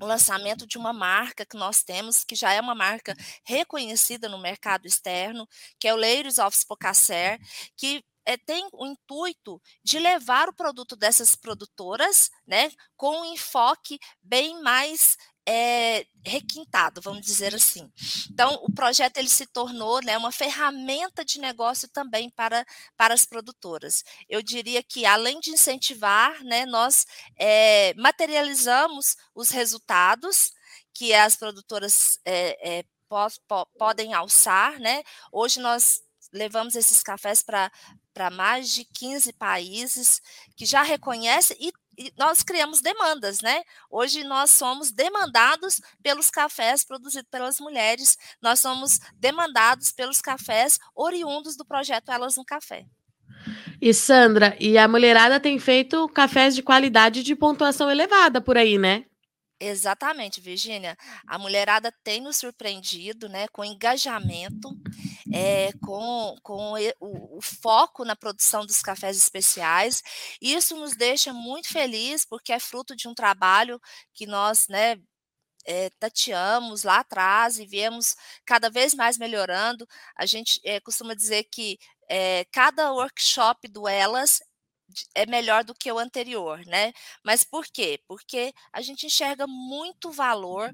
o 0.00 0.06
lançamento 0.06 0.66
de 0.66 0.76
uma 0.78 0.92
marca 0.92 1.46
que 1.46 1.56
nós 1.56 1.84
temos, 1.84 2.24
que 2.24 2.34
já 2.34 2.52
é 2.52 2.60
uma 2.60 2.74
marca 2.74 3.14
reconhecida 3.44 4.28
no 4.28 4.40
mercado 4.40 4.84
externo, 4.84 5.46
que 5.78 5.86
é 5.86 5.94
o 5.94 5.96
Ladies 5.96 6.38
of 6.40 6.56
Spocacer, 6.56 7.38
que 7.76 8.02
é, 8.26 8.36
tem 8.36 8.68
o 8.72 8.86
intuito 8.86 9.60
de 9.84 10.00
levar 10.00 10.48
o 10.48 10.54
produto 10.54 10.96
dessas 10.96 11.36
produtoras, 11.36 12.30
né, 12.44 12.70
com 12.96 13.20
um 13.20 13.32
enfoque 13.32 14.00
bem 14.20 14.60
mais 14.60 15.16
é, 15.46 16.06
requintado, 16.24 17.00
vamos 17.00 17.24
dizer 17.24 17.54
assim. 17.54 17.90
Então, 18.30 18.60
o 18.62 18.72
projeto 18.72 19.16
ele 19.16 19.28
se 19.28 19.46
tornou 19.46 20.00
né, 20.02 20.16
uma 20.16 20.30
ferramenta 20.30 21.24
de 21.24 21.40
negócio 21.40 21.88
também 21.88 22.30
para, 22.30 22.64
para 22.96 23.14
as 23.14 23.24
produtoras. 23.24 24.04
Eu 24.28 24.42
diria 24.42 24.82
que, 24.82 25.04
além 25.04 25.40
de 25.40 25.50
incentivar, 25.50 26.42
né, 26.44 26.64
nós 26.66 27.06
é, 27.36 27.92
materializamos 27.94 29.16
os 29.34 29.50
resultados 29.50 30.52
que 30.94 31.12
as 31.12 31.36
produtoras 31.36 32.18
é, 32.24 32.84
po, 33.08 33.16
po, 33.48 33.66
podem 33.78 34.14
alçar. 34.14 34.78
Né? 34.78 35.02
Hoje 35.32 35.60
nós 35.60 36.02
levamos 36.32 36.74
esses 36.74 37.02
cafés 37.02 37.42
para 37.42 37.70
para 38.12 38.30
mais 38.30 38.70
de 38.70 38.84
15 38.84 39.32
países 39.32 40.20
que 40.56 40.66
já 40.66 40.82
reconhecem 40.82 41.56
e 41.58 41.72
e 41.96 42.12
nós 42.16 42.42
criamos 42.42 42.80
demandas, 42.80 43.40
né? 43.40 43.62
Hoje 43.90 44.24
nós 44.24 44.50
somos 44.50 44.90
demandados 44.90 45.80
pelos 46.02 46.30
cafés 46.30 46.84
produzidos 46.84 47.28
pelas 47.30 47.60
mulheres, 47.60 48.16
nós 48.40 48.60
somos 48.60 48.98
demandados 49.14 49.92
pelos 49.92 50.20
cafés 50.20 50.78
oriundos 50.94 51.56
do 51.56 51.64
projeto 51.64 52.10
Elas 52.10 52.36
no 52.36 52.44
Café. 52.44 52.84
E 53.80 53.92
Sandra, 53.92 54.56
e 54.60 54.78
a 54.78 54.86
mulherada 54.86 55.40
tem 55.40 55.58
feito 55.58 56.08
cafés 56.08 56.54
de 56.54 56.62
qualidade 56.62 57.22
de 57.22 57.34
pontuação 57.34 57.90
elevada 57.90 58.40
por 58.40 58.56
aí, 58.56 58.78
né? 58.78 59.04
Exatamente, 59.64 60.40
Virgínia. 60.40 60.98
A 61.24 61.38
mulherada 61.38 61.94
tem 62.02 62.20
nos 62.20 62.36
surpreendido 62.38 63.28
né, 63.28 63.46
com 63.46 63.64
engajamento, 63.64 64.76
é, 65.32 65.70
com, 65.74 66.34
com 66.42 66.72
o, 66.98 67.36
o, 67.36 67.40
foco 67.40 68.04
na 68.04 68.16
produção 68.16 68.66
dos 68.66 68.80
cafés 68.80 69.16
especiais. 69.16 70.02
Isso 70.40 70.74
nos 70.74 70.96
deixa 70.96 71.32
muito 71.32 71.68
feliz, 71.68 72.24
porque 72.24 72.52
é 72.52 72.58
fruto 72.58 72.96
de 72.96 73.06
um 73.06 73.14
trabalho 73.14 73.80
que 74.12 74.26
nós 74.26 74.66
né, 74.66 74.96
é, 75.64 75.90
tateamos 75.90 76.82
lá 76.82 76.98
atrás 76.98 77.60
e 77.60 77.64
viemos 77.64 78.16
cada 78.44 78.68
vez 78.68 78.94
mais 78.94 79.16
melhorando. 79.16 79.86
A 80.16 80.26
gente 80.26 80.60
é, 80.64 80.80
costuma 80.80 81.14
dizer 81.14 81.44
que 81.44 81.78
é, 82.08 82.44
cada 82.50 82.92
workshop 82.92 83.68
do 83.68 83.86
Elas 83.86 84.40
é 85.14 85.26
melhor 85.26 85.64
do 85.64 85.74
que 85.74 85.90
o 85.90 85.98
anterior, 85.98 86.64
né? 86.66 86.92
Mas 87.24 87.44
por 87.44 87.66
quê? 87.66 88.00
Porque 88.06 88.52
a 88.72 88.80
gente 88.80 89.06
enxerga 89.06 89.46
muito 89.46 90.10
valor, 90.10 90.72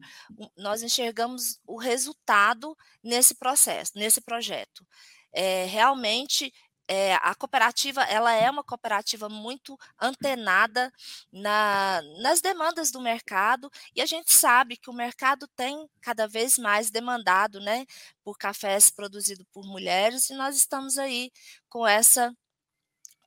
nós 0.57 0.83
enxergamos 0.83 1.61
o 1.67 1.79
resultado 1.79 2.77
nesse 3.03 3.35
processo, 3.35 3.93
nesse 3.95 4.21
projeto. 4.21 4.87
É, 5.33 5.67
realmente 5.67 6.53
é, 6.89 7.15
a 7.17 7.35
cooperativa 7.35 8.03
ela 8.05 8.33
é 8.33 8.51
uma 8.51 8.65
cooperativa 8.65 9.29
muito 9.29 9.79
antenada 10.01 10.91
na, 11.31 12.01
nas 12.23 12.41
demandas 12.41 12.91
do 12.91 13.01
mercado 13.01 13.71
e 13.95 14.01
a 14.01 14.07
gente 14.07 14.35
sabe 14.35 14.77
que 14.77 14.89
o 14.89 14.95
mercado 14.95 15.47
tem 15.49 15.87
cada 16.01 16.27
vez 16.27 16.57
mais 16.57 16.91
demandado 16.91 17.61
né, 17.61 17.85
por 18.25 18.39
cafés 18.39 18.91
produzidos 18.91 19.47
por 19.53 19.67
mulheres 19.67 20.31
e 20.31 20.35
nós 20.35 20.57
estamos 20.57 20.97
aí 20.97 21.31
com 21.69 21.87
essa 21.87 22.35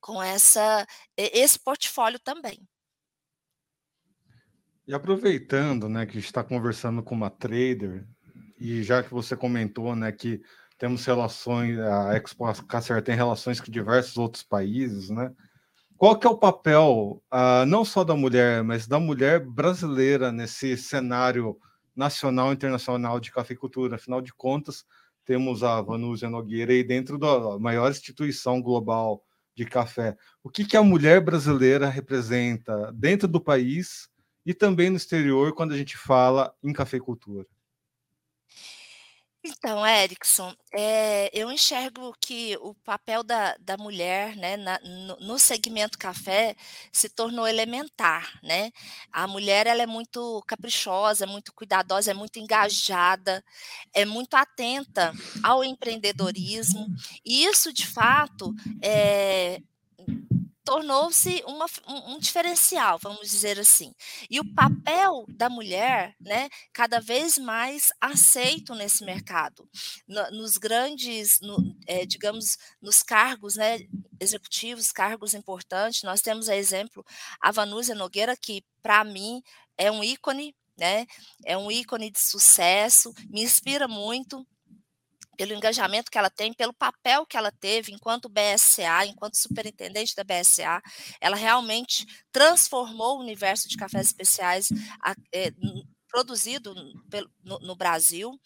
com 0.01 0.21
essa 0.21 0.85
esse 1.15 1.57
portfólio 1.59 2.19
também. 2.19 2.59
E 4.87 4.93
aproveitando, 4.93 5.87
né, 5.87 6.05
que 6.05 6.17
está 6.17 6.43
conversando 6.43 7.01
com 7.01 7.15
uma 7.15 7.29
trader 7.29 8.05
e 8.59 8.83
já 8.83 9.01
que 9.01 9.13
você 9.13 9.37
comentou, 9.37 9.95
né, 9.95 10.11
que 10.11 10.41
temos 10.77 11.05
relações, 11.05 11.79
a 11.79 12.17
Expo 12.17 12.65
Cacer 12.65 13.01
tem 13.03 13.15
relações 13.15 13.61
com 13.61 13.71
diversos 13.71 14.17
outros 14.17 14.43
países, 14.43 15.09
né? 15.11 15.31
Qual 15.95 16.17
que 16.17 16.25
é 16.25 16.29
o 16.29 16.37
papel, 16.37 17.21
uh, 17.31 17.65
não 17.67 17.85
só 17.85 18.03
da 18.03 18.15
mulher, 18.15 18.63
mas 18.63 18.87
da 18.87 18.99
mulher 18.99 19.39
brasileira 19.45 20.31
nesse 20.31 20.75
cenário 20.75 21.55
nacional 21.95 22.49
e 22.49 22.55
internacional 22.55 23.19
de 23.19 23.31
cafeicultura? 23.31 23.97
Afinal 23.97 24.19
de 24.19 24.33
contas, 24.33 24.83
temos 25.23 25.63
a 25.63 25.79
Vanúzia 25.79 26.27
Nogueira 26.27 26.73
aí 26.73 26.83
dentro 26.83 27.19
da 27.19 27.59
maior 27.59 27.91
instituição 27.91 28.59
global 28.59 29.23
de 29.55 29.65
café. 29.65 30.15
O 30.43 30.49
que, 30.49 30.65
que 30.65 30.77
a 30.77 30.83
mulher 30.83 31.21
brasileira 31.21 31.89
representa 31.89 32.91
dentro 32.93 33.27
do 33.27 33.41
país 33.41 34.09
e 34.45 34.53
também 34.53 34.89
no 34.89 34.97
exterior 34.97 35.53
quando 35.53 35.73
a 35.73 35.77
gente 35.77 35.97
fala 35.97 36.53
em 36.63 36.73
cafeicultura? 36.73 37.45
Então, 39.43 39.85
Erickson, 39.85 40.53
é, 40.71 41.31
eu 41.33 41.51
enxergo 41.51 42.13
que 42.21 42.55
o 42.61 42.75
papel 42.75 43.23
da, 43.23 43.55
da 43.59 43.75
mulher 43.75 44.35
né, 44.35 44.55
na, 44.55 44.79
no, 44.79 45.15
no, 45.19 45.39
segmento 45.39 45.97
café 45.97 46.55
se 46.91 47.09
tornou 47.09 47.47
elementar. 47.47 48.39
Né? 48.43 48.71
A 49.11 49.25
mulher 49.25 49.65
ela 49.65 49.81
é 49.81 49.87
muito 49.87 50.43
caprichosa, 50.45 51.25
muito 51.25 51.51
cuidadosa, 51.53 52.11
é 52.11 52.13
muito 52.13 52.37
engajada, 52.37 53.43
é 53.91 54.05
muito 54.05 54.35
atenta 54.35 55.11
ao 55.41 55.63
empreendedorismo, 55.63 56.87
e 57.25 57.43
isso, 57.45 57.73
de 57.73 57.87
fato, 57.87 58.53
é, 58.79 59.59
tornou-se 60.71 61.43
um, 61.45 62.13
um, 62.13 62.17
diferencial, 62.17 62.97
vamos 62.97 63.29
dizer 63.29 63.59
assim. 63.59 63.93
E 64.29 64.39
o 64.39 64.53
papel 64.55 65.25
da 65.27 65.49
mulher, 65.49 66.15
né, 66.17 66.47
cada 66.71 67.01
vez 67.01 67.37
mais 67.37 67.89
aceito 67.99 68.73
nesse 68.73 69.03
mercado, 69.03 69.67
no, 70.07 70.31
nos 70.31 70.57
grandes, 70.57 71.41
no, 71.41 71.57
é, 71.85 72.05
digamos, 72.05 72.57
nos 72.81 73.03
cargos, 73.03 73.57
né, 73.57 73.79
executivos, 74.17 74.93
cargos 74.93 75.33
importantes. 75.33 76.03
Nós 76.03 76.21
temos, 76.21 76.47
a 76.47 76.55
exemplo, 76.55 77.05
a 77.41 77.51
Vanúzia 77.51 77.93
Nogueira, 77.93 78.37
que 78.37 78.63
para 78.81 79.03
mim 79.03 79.43
é 79.77 79.91
um 79.91 80.01
ícone, 80.01 80.55
né, 80.77 81.05
é 81.43 81.57
um 81.57 81.69
ícone 81.69 82.09
de 82.09 82.21
sucesso, 82.21 83.13
me 83.29 83.43
inspira 83.43 83.89
muito 83.89 84.47
pelo 85.41 85.55
engajamento 85.55 86.11
que 86.11 86.19
ela 86.19 86.29
tem, 86.29 86.53
pelo 86.53 86.71
papel 86.71 87.25
que 87.25 87.35
ela 87.35 87.51
teve 87.51 87.91
enquanto 87.91 88.29
BSA, 88.29 89.07
enquanto 89.07 89.37
superintendente 89.37 90.15
da 90.15 90.23
BSA, 90.23 90.79
ela 91.19 91.35
realmente 91.35 92.05
transformou 92.31 93.17
o 93.17 93.21
universo 93.21 93.67
de 93.67 93.75
cafés 93.75 94.05
especiais 94.05 94.67
é, 95.33 95.51
produzido 96.07 96.75
no, 97.43 97.59
no, 97.59 97.75
Brasil. 97.75 98.39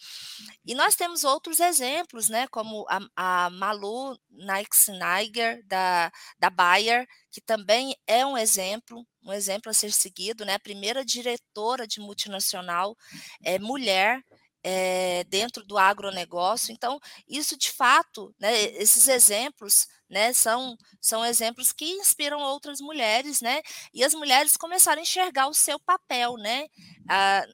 E 0.66 0.74
nós 0.74 0.96
temos 0.96 1.25
outros 1.25 1.60
exemplos, 1.60 2.30
né, 2.30 2.48
como 2.48 2.86
a, 2.88 3.02
a 3.46 3.50
Malu 3.50 4.18
Neixinger, 4.30 5.66
da, 5.66 6.10
da 6.40 6.50
Bayer, 6.50 7.06
que 7.30 7.42
também 7.42 7.94
é 8.08 8.25
um 8.25 8.38
exemplo, 8.38 9.06
um 9.22 9.34
exemplo 9.34 9.70
a 9.70 9.74
ser 9.74 9.92
seguido, 9.92 10.46
né, 10.46 10.54
a 10.54 10.60
primeira 10.60 11.04
diretora 11.04 11.86
de 11.86 12.00
multinacional 12.00 12.96
é, 13.44 13.60
mulher 13.60 14.24
é, 14.67 15.24
dentro 15.25 15.63
do 15.63 15.77
agronegócio. 15.77 16.74
Então, 16.74 17.00
isso 17.29 17.55
de 17.55 17.72
fato, 17.72 18.34
né, 18.39 18.60
esses 18.81 19.07
exemplos 19.07 19.88
né, 20.10 20.34
são, 20.34 20.75
são 21.00 21.24
exemplos 21.24 21.72
que 21.72 21.86
inspiram 21.86 22.39
outras 22.39 22.81
mulheres, 22.81 23.41
né? 23.41 23.62
E 23.93 24.03
as 24.03 24.13
mulheres 24.15 24.57
começaram 24.57 25.00
a 25.00 25.03
enxergar 25.03 25.48
o 25.48 25.53
seu 25.53 25.79
papel, 25.79 26.36
né? 26.38 26.65
Ah, 27.07 27.45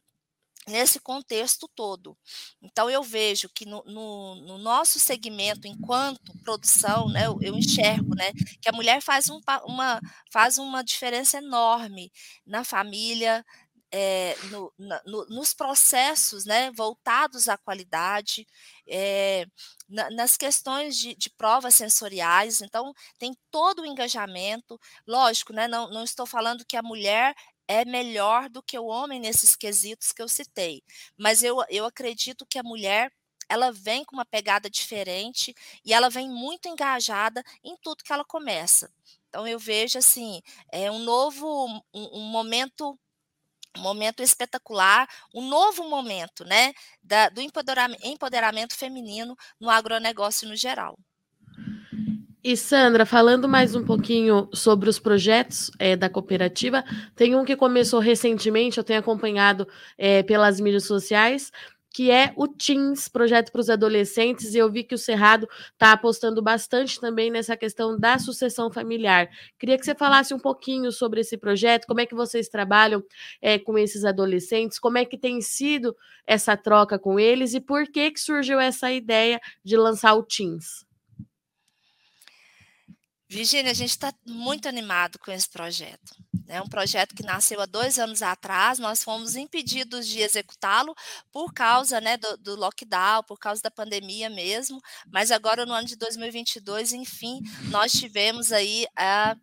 nesse 0.68 1.00
contexto 1.00 1.68
todo. 1.76 2.18
Então, 2.62 2.90
eu 2.90 3.04
vejo 3.04 3.50
que 3.50 3.66
no, 3.66 3.84
no, 3.86 4.36
no 4.36 4.58
nosso 4.58 5.00
segmento, 5.00 5.68
enquanto 5.68 6.38
produção, 6.44 7.10
né, 7.10 7.26
eu, 7.26 7.38
eu, 7.42 7.58
enxergo 7.58 8.16
né, 8.16 8.32
que 8.62 8.70
a 8.70 8.72
mulher 8.72 9.02
faz, 9.02 9.30
um, 9.30 9.40
uma, 9.66 10.00
faz 10.32 10.58
uma 10.60 10.84
diferença 10.84 11.40
enorme 11.40 12.12
na 12.46 12.64
família, 12.64 13.44
é, 13.92 14.36
no, 14.50 14.74
na, 14.78 15.02
no, 15.06 15.26
nos 15.26 15.54
processos 15.54 16.46
né, 16.46 16.72
voltados 16.72 17.50
à 17.50 17.58
qualidade, 17.58 18.48
é, 18.88 19.46
na, 19.90 20.10
nas 20.12 20.38
questões 20.38 20.98
de, 20.98 21.14
de, 21.16 21.30
provas 21.30 21.76
sensoriais, 21.76 22.62
então 22.62 22.94
tem 23.20 23.36
todo 23.52 23.82
o 23.82 23.86
engajamento. 23.86 24.80
Lógico, 25.06 25.52
né, 25.54 25.68
não, 25.68 25.90
não 25.90 26.04
estou 26.04 26.26
falando 26.26 26.66
que 26.66 26.78
a 26.78 26.82
mulher 26.82 27.36
é 27.68 27.86
melhor 27.86 28.50
do 28.50 28.64
que 28.64 28.78
o 28.80 28.86
homem 28.86 29.20
nesses 29.20 29.56
quesitos 29.56 30.12
que 30.12 30.22
eu 30.22 30.28
citei. 30.28 30.84
Mas 31.18 31.44
eu, 31.44 31.58
eu 31.70 31.86
acredito 31.86 32.46
que 32.46 32.60
a 32.60 32.64
mulher 32.64 33.12
ela 33.50 33.72
vem 33.72 34.06
com 34.06 34.16
uma 34.16 34.26
pegada 34.26 34.70
diferente 34.70 35.54
e 35.84 35.94
ela 35.94 36.10
vem 36.10 36.30
muito 36.30 36.70
engajada 36.70 37.44
em 37.62 37.76
tudo 37.78 38.04
que 38.04 38.14
ela 38.14 38.24
começa. 38.24 38.90
Então 39.28 39.46
eu 39.46 39.60
vejo 39.60 39.98
assim, 39.98 40.42
é 40.72 40.90
um 40.90 41.00
novo 41.00 41.66
um, 41.66 41.82
um 41.94 42.22
momento 42.22 42.98
um 43.78 43.82
momento 43.82 44.22
espetacular, 44.22 45.08
um 45.34 45.48
novo 45.48 45.90
momento, 45.90 46.44
né, 46.44 46.74
da, 47.02 47.30
do 47.30 47.42
empoderamento, 47.42 48.06
empoderamento 48.06 48.76
feminino 48.76 49.36
no 49.60 49.70
agronegócio 49.70 50.48
no 50.48 50.56
geral. 50.56 50.98
E 52.44 52.58
Sandra, 52.58 53.06
falando 53.06 53.48
mais 53.48 53.76
um 53.76 53.86
pouquinho 53.86 54.50
sobre 54.52 54.90
os 54.90 54.98
projetos 54.98 55.70
é, 55.78 55.96
da 55.96 56.10
cooperativa, 56.10 56.84
tem 57.16 57.36
um 57.36 57.46
que 57.46 57.56
começou 57.56 58.00
recentemente, 58.00 58.80
eu 58.80 58.84
tenho 58.84 59.00
acompanhado 59.00 59.68
é, 59.96 60.24
pelas 60.24 60.60
mídias 60.60 60.86
sociais, 60.86 61.52
que 61.94 62.10
é 62.10 62.34
o 62.38 62.48
Teens, 62.48 63.10
projeto 63.10 63.52
para 63.52 63.62
os 63.62 63.70
adolescentes, 63.70 64.54
e 64.54 64.58
eu 64.58 64.72
vi 64.72 64.84
que 64.84 64.96
o 64.96 64.98
Cerrado 64.98 65.48
está 65.74 65.92
apostando 65.92 66.42
bastante 66.42 67.00
também 67.00 67.30
nessa 67.30 67.58
questão 67.58 68.00
da 68.00 68.18
sucessão 68.18 68.72
familiar. 68.72 69.30
Queria 69.60 69.78
que 69.78 69.86
você 69.86 69.94
falasse 69.94 70.34
um 70.34 70.40
pouquinho 70.40 70.92
sobre 70.92 71.22
esse 71.22 71.38
projeto, 71.38 71.86
como 71.86 72.00
é 72.00 72.06
que 72.06 72.16
vocês 72.16 72.48
trabalham 72.48 73.04
é, 73.42 73.60
com 73.60 73.78
esses 73.78 74.06
adolescentes, 74.06 74.80
como 74.80 74.98
é 74.98 75.06
que 75.06 75.18
tem 75.18 75.42
sido 75.42 75.96
essa 76.26 76.56
troca 76.56 76.98
com 76.98 77.20
eles 77.20 77.54
e 77.54 77.60
por 77.60 77.86
que, 77.88 78.12
que 78.12 78.20
surgiu 78.20 78.60
essa 78.60 78.92
ideia 78.92 79.40
de 79.64 79.76
lançar 79.76 80.14
o 80.14 80.24
Teens. 80.24 80.86
Virginia, 83.28 83.72
a 83.72 83.74
gente 83.74 83.92
está 83.92 84.14
muito 84.26 84.68
animado 84.68 85.18
com 85.20 85.32
esse 85.32 85.50
projeto. 85.50 86.12
É 86.52 86.62
um 86.62 86.68
projeto 86.68 87.16
que 87.16 87.24
nasceu 87.24 87.62
há 87.62 87.66
dois 87.66 87.98
anos 87.98 88.22
atrás, 88.22 88.78
nós 88.78 89.02
fomos 89.02 89.38
impedidos 89.38 90.06
de 90.06 90.20
executá-lo 90.20 90.94
por 91.32 91.54
causa 91.54 92.02
né, 92.02 92.18
do, 92.18 92.38
do, 92.38 92.56
lockdown, 92.56 93.24
por 93.24 93.40
causa 93.40 93.62
da 93.62 93.72
pandemia 93.72 94.30
mesmo, 94.30 94.82
mas 95.10 95.32
agora 95.32 95.66
no 95.66 95.72
ano 95.72 95.88
de 95.88 95.96
2022, 95.96 96.92
enfim, 96.92 97.40
nós 97.70 97.94
tivemos 97.94 98.52
aí 98.52 98.86
a, 98.98 99.34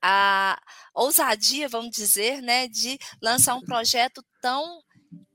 a 0.00 0.58
ousadia, 0.94 1.68
vamos 1.68 1.90
dizer, 1.90 2.40
né, 2.40 2.66
de 2.66 2.98
lançar 3.20 3.54
um 3.56 3.62
projeto 3.62 4.24
tão 4.40 4.82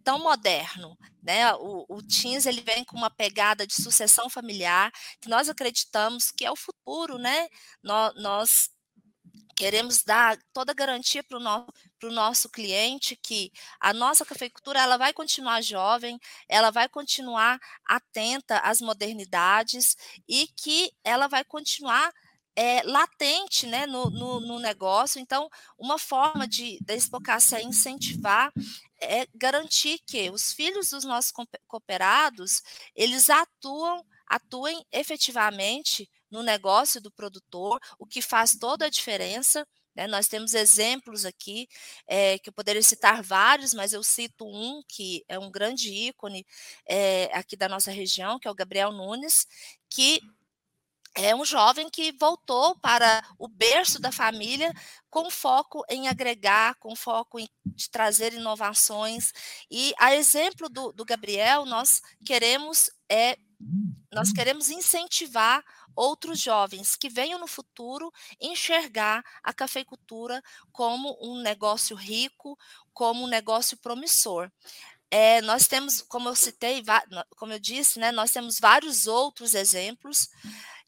tão 0.04 0.18
moderno, 0.18 0.98
né? 1.22 1.54
O, 1.56 1.86
o 1.88 2.02
Teams 2.02 2.48
ele 2.48 2.62
vem 2.62 2.84
com 2.84 2.98
uma 2.98 3.12
pegada 3.12 3.68
de 3.68 3.76
sucessão 3.76 4.28
familiar 4.30 4.92
que 5.22 5.30
nós 5.30 5.48
acreditamos 5.48 6.32
que 6.32 6.44
é 6.46 6.52
o 6.52 6.56
futuro, 6.56 7.20
né? 7.20 7.48
nós, 7.84 8.14
nós 8.16 8.70
queremos 9.60 10.04
dar 10.04 10.40
toda 10.54 10.72
a 10.72 10.74
garantia 10.74 11.22
para 11.22 11.38
o 11.38 11.42
nosso, 11.42 11.68
nosso 12.04 12.50
cliente 12.50 13.18
que 13.18 13.52
a 13.78 13.92
nossa 13.92 14.26
cafeicultura 14.26 14.80
ela 14.80 14.96
vai 14.96 15.12
continuar 15.12 15.62
jovem, 15.62 16.18
ela 16.48 16.72
vai 16.72 16.88
continuar 16.88 17.60
atenta 17.86 18.60
às 18.60 18.80
modernidades 18.80 19.98
e 20.26 20.48
que 20.56 20.94
ela 21.04 21.28
vai 21.28 21.44
continuar 21.44 22.10
é, 22.56 22.82
latente 22.84 23.68
né, 23.68 23.86
no, 23.86 24.10
no, 24.10 24.40
no, 24.40 24.60
negócio. 24.60 25.20
Então, 25.20 25.50
uma 25.78 26.00
forma 26.00 26.48
de 26.48 26.80
da 26.82 26.96
Expocácia 26.96 27.62
incentivar 27.62 28.54
é 29.02 29.28
garantir 29.36 30.00
que 30.08 30.30
os 30.30 30.54
filhos 30.54 30.92
dos 30.92 31.04
nossos 31.04 31.34
cooperados, 31.68 32.64
eles 32.96 33.30
atuam, 33.30 34.06
atuem 34.26 34.86
efetivamente 34.90 36.10
no 36.30 36.44
negócio 36.44 37.02
do 37.02 37.12
produtor, 37.12 37.80
o 37.98 38.06
que 38.06 38.22
faz 38.22 38.58
toda 38.60 38.86
a 38.86 38.90
diferença. 38.90 39.68
Né? 39.96 40.08
Nós 40.08 40.28
temos 40.28 40.54
exemplos 40.54 41.26
aqui, 41.26 41.68
é, 42.08 42.38
que 42.40 42.50
eu 42.50 42.54
poderia 42.54 42.82
citar 42.84 43.22
vários, 43.22 43.74
mas 43.74 43.94
eu 43.94 44.04
cito 44.04 44.46
um 44.46 44.84
que 44.88 45.24
é 45.28 45.38
um 45.40 45.52
grande 45.52 45.90
ícone 45.92 46.46
é, 46.88 47.30
aqui 47.34 47.56
da 47.56 47.68
nossa 47.68 47.92
região, 47.92 48.40
que 48.40 48.48
é 48.48 48.52
o 48.52 48.56
Gabriel 48.56 48.92
Nunes, 48.92 49.48
que 49.90 50.22
é 51.16 51.36
um 51.36 51.44
jovem 51.44 51.90
que 51.90 52.12
voltou 52.14 52.78
para 52.80 53.24
o 53.38 53.48
berço 53.48 54.00
da 54.00 54.12
família 54.12 54.72
com 55.10 55.30
foco 55.30 55.84
em 55.90 56.08
agregar, 56.08 56.76
com 56.76 56.96
foco 56.96 57.40
em 57.40 57.50
trazer 57.92 58.34
inovações. 58.34 59.34
E 59.70 59.94
a 59.98 60.16
exemplo 60.16 60.70
do, 60.70 60.92
do 60.92 61.04
Gabriel, 61.04 61.66
nós 61.66 62.02
queremos 62.26 62.90
é 63.10 63.38
nós 64.14 64.32
queremos 64.32 64.70
incentivar 64.70 65.62
outros 66.00 66.40
jovens 66.40 66.96
que 66.96 67.10
venham 67.10 67.38
no 67.38 67.48
futuro 67.48 68.10
enxergar 68.40 69.22
a 69.44 69.52
cafeicultura 69.52 70.42
como 70.72 71.18
um 71.22 71.42
negócio 71.42 71.94
rico, 71.94 72.58
como 72.94 73.26
um 73.26 73.28
negócio 73.28 73.78
promissor. 73.78 74.50
É, 75.12 75.42
nós 75.42 75.68
temos, 75.68 76.02
como 76.02 76.30
eu 76.30 76.36
citei, 76.36 76.82
como 77.36 77.52
eu 77.52 77.60
disse, 77.60 78.00
né, 78.00 78.12
nós 78.14 78.32
temos 78.32 78.60
vários 78.60 79.08
outros 79.08 79.54
exemplos 79.54 80.30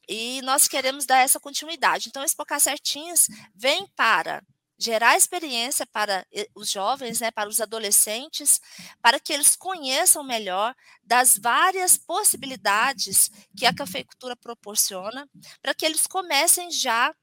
e 0.07 0.41
nós 0.43 0.67
queremos 0.67 1.05
dar 1.05 1.17
essa 1.17 1.39
continuidade. 1.39 2.07
Então, 2.07 2.23
esse 2.23 2.35
Pocar 2.35 2.61
Certinhos 2.61 3.27
vem 3.53 3.85
para 3.95 4.41
gerar 4.81 5.15
experiência 5.15 5.85
para 5.85 6.25
os 6.55 6.69
jovens, 6.71 7.19
né, 7.19 7.29
para 7.29 7.47
os 7.47 7.61
adolescentes, 7.61 8.59
para 8.99 9.19
que 9.19 9.31
eles 9.31 9.55
conheçam 9.55 10.23
melhor 10.23 10.75
das 11.03 11.37
várias 11.37 11.97
possibilidades 11.97 13.29
que 13.55 13.67
a 13.67 13.73
cafeicultura 13.73 14.35
proporciona, 14.35 15.29
para 15.61 15.75
que 15.75 15.85
eles 15.85 16.07
comecem 16.07 16.71
já 16.71 17.13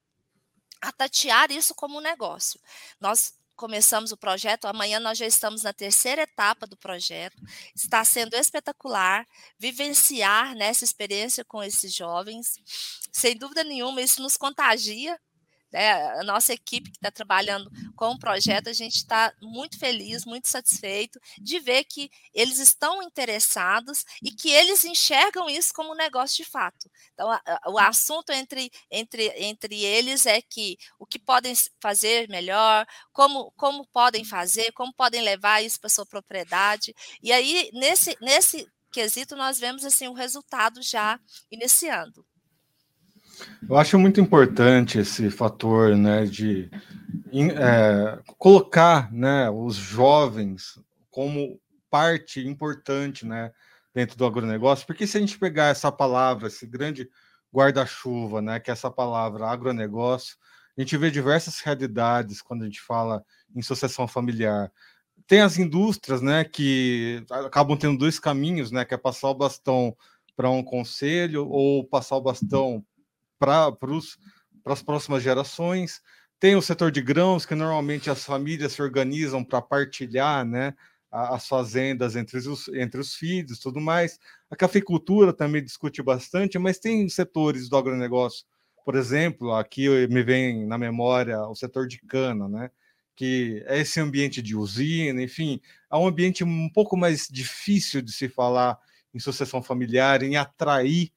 a 0.81 0.93
tatear 0.93 1.51
isso 1.51 1.75
como 1.75 1.99
um 1.99 2.01
negócio. 2.01 2.61
Nós 3.01 3.35
começamos 3.57 4.13
o 4.13 4.17
projeto, 4.17 4.67
amanhã 4.67 5.01
nós 5.01 5.19
já 5.19 5.27
estamos 5.27 5.65
na 5.65 5.73
terceira 5.73 6.23
etapa 6.23 6.65
do 6.65 6.77
projeto. 6.77 7.43
Está 7.75 8.05
sendo 8.05 8.35
espetacular 8.35 9.27
vivenciar 9.59 10.55
nessa 10.55 10.83
né, 10.83 10.85
experiência 10.85 11.45
com 11.45 11.61
esses 11.61 11.93
jovens. 11.93 12.55
Sem 13.11 13.37
dúvida 13.37 13.65
nenhuma, 13.65 14.01
isso 14.01 14.23
nos 14.23 14.37
contagia, 14.37 15.19
né, 15.73 15.93
a 16.19 16.25
nossa 16.25 16.53
equipe 16.53 16.91
que 16.91 16.97
está 16.97 17.11
trabalhando 17.11 17.71
com 17.95 18.11
o 18.11 18.19
projeto, 18.19 18.69
a 18.69 18.73
gente 18.73 18.97
está 18.97 19.33
muito 19.41 19.79
feliz, 19.79 20.25
muito 20.25 20.49
satisfeito 20.49 21.21
de 21.41 21.59
ver 21.59 21.85
que 21.85 22.11
eles 22.33 22.59
estão 22.59 23.03
interessados 23.03 24.05
e 24.23 24.31
que 24.31 24.51
eles 24.51 24.85
enxergam 24.85 25.49
isso 25.49 25.73
como 25.75 25.93
um 25.93 25.97
negócio 25.97 26.45
de 26.45 26.51
fato. 26.51 26.91
Então, 27.13 27.31
a, 27.31 27.41
a, 27.45 27.71
o 27.71 27.79
assunto 27.79 28.31
entre, 28.31 28.71
entre, 28.91 29.29
entre 29.37 29.85
eles 29.85 30.27
é 30.27 30.41
que 30.41 30.79
o 30.99 31.07
que 31.07 31.19
podem 31.19 31.55
fazer 31.81 32.29
melhor, 32.29 32.87
como, 33.13 33.53
como 33.57 33.87
podem 33.89 34.25
fazer, 34.25 34.73
como 34.73 34.93
podem 34.95 35.23
levar 35.23 35.63
isso 35.63 35.81
para 35.81 35.91
sua 35.91 36.07
propriedade. 36.07 36.95
E 37.23 37.33
aí, 37.33 37.71
nesse, 37.73 38.17
nesse 38.21 38.67
quesito, 38.91 39.37
nós 39.37 39.59
vemos 39.59 39.85
assim 39.85 40.09
o 40.09 40.13
resultado 40.13 40.83
já 40.83 41.21
iniciando. 41.51 42.25
Eu 43.69 43.77
acho 43.77 43.99
muito 43.99 44.21
importante 44.21 44.99
esse 44.99 45.31
fator, 45.31 45.97
né, 45.97 46.25
de 46.25 46.71
é, 47.33 48.19
colocar, 48.39 49.13
né, 49.13 49.51
os 49.51 49.77
jovens 49.77 50.79
como 51.11 51.61
parte 51.91 52.47
importante, 52.47 53.27
né, 53.27 53.53
dentro 53.95 54.17
do 54.17 54.27
agronegócio, 54.27 54.87
porque 54.87 55.07
se 55.07 55.17
a 55.17 55.21
gente 55.21 55.39
pegar 55.39 55.67
essa 55.67 55.91
palavra, 55.91 56.49
esse 56.49 56.67
grande 56.67 57.09
guarda-chuva, 57.53 58.41
né, 58.41 58.61
que 58.61 58.71
é 58.71 58.73
essa 58.73 58.91
palavra 58.91 59.49
agronegócio, 59.49 60.37
a 60.77 60.81
gente 60.81 60.97
vê 60.97 61.11
diversas 61.11 61.61
realidades 61.61 62.41
quando 62.41 62.63
a 62.63 62.67
gente 62.67 62.81
fala 62.81 63.25
em 63.55 63.63
sucessão 63.63 64.07
familiar. 64.07 64.71
Tem 65.27 65.41
as 65.41 65.59
indústrias, 65.59 66.23
né, 66.23 66.45
que 66.45 67.25
acabam 67.31 67.77
tendo 67.77 67.99
dois 67.99 68.19
caminhos, 68.19 68.71
né, 68.71 68.85
que 68.85 68.95
é 68.95 68.97
passar 68.97 69.31
o 69.31 69.35
bastão 69.35 69.97
para 70.37 70.49
um 70.49 70.63
conselho 70.63 71.49
ou 71.49 71.85
passar 71.85 72.17
o 72.17 72.21
bastão 72.21 72.85
para 73.39 73.73
as 74.67 74.83
próximas 74.83 75.23
gerações. 75.23 76.01
Tem 76.41 76.57
o 76.57 76.63
setor 76.63 76.91
de 76.91 77.03
grãos, 77.03 77.45
que 77.45 77.55
normalmente 77.55 78.11
as 78.11 78.25
famílias 78.25 78.73
se 78.73 78.83
organizam 78.83 79.45
para 79.45 79.61
partilhar 79.61 80.45
né, 80.45 80.75
as 81.11 81.49
fazendas 81.49 82.17
entre 82.17 82.39
os, 82.39 82.69
entre 82.69 83.01
os 83.01 83.15
filhos 83.15 83.59
tudo 83.59 83.81
mais. 83.81 84.19
A 84.51 84.57
cafeicultura 84.57 85.33
também 85.33 85.63
discute 85.63 86.03
bastante, 86.03 86.59
mas 86.59 86.79
tem 86.79 87.09
setores 87.09 87.69
do 87.69 87.77
agronegócio, 87.77 88.45
por 88.85 88.95
exemplo, 88.95 89.53
aqui 89.53 89.89
me 90.09 90.23
vem 90.23 90.67
na 90.67 90.79
memória 90.79 91.41
o 91.47 91.55
setor 91.55 91.87
de 91.87 91.99
cana, 91.99 92.49
né? 92.49 92.71
que 93.15 93.65
é 93.67 93.81
esse 93.81 93.99
ambiente 94.01 94.41
de 94.41 94.55
usina, 94.57 95.21
enfim, 95.21 95.61
é 95.93 95.97
um 95.97 96.07
ambiente 96.07 96.45
um 96.45 96.71
pouco 96.71 96.97
mais 96.97 97.27
difícil 97.29 98.01
de 98.01 98.13
se 98.13 98.29
falar 98.29 98.79
em 99.13 99.19
sucessão 99.19 99.61
familiar, 99.61 100.23
em 100.23 100.37
atrair 100.37 101.11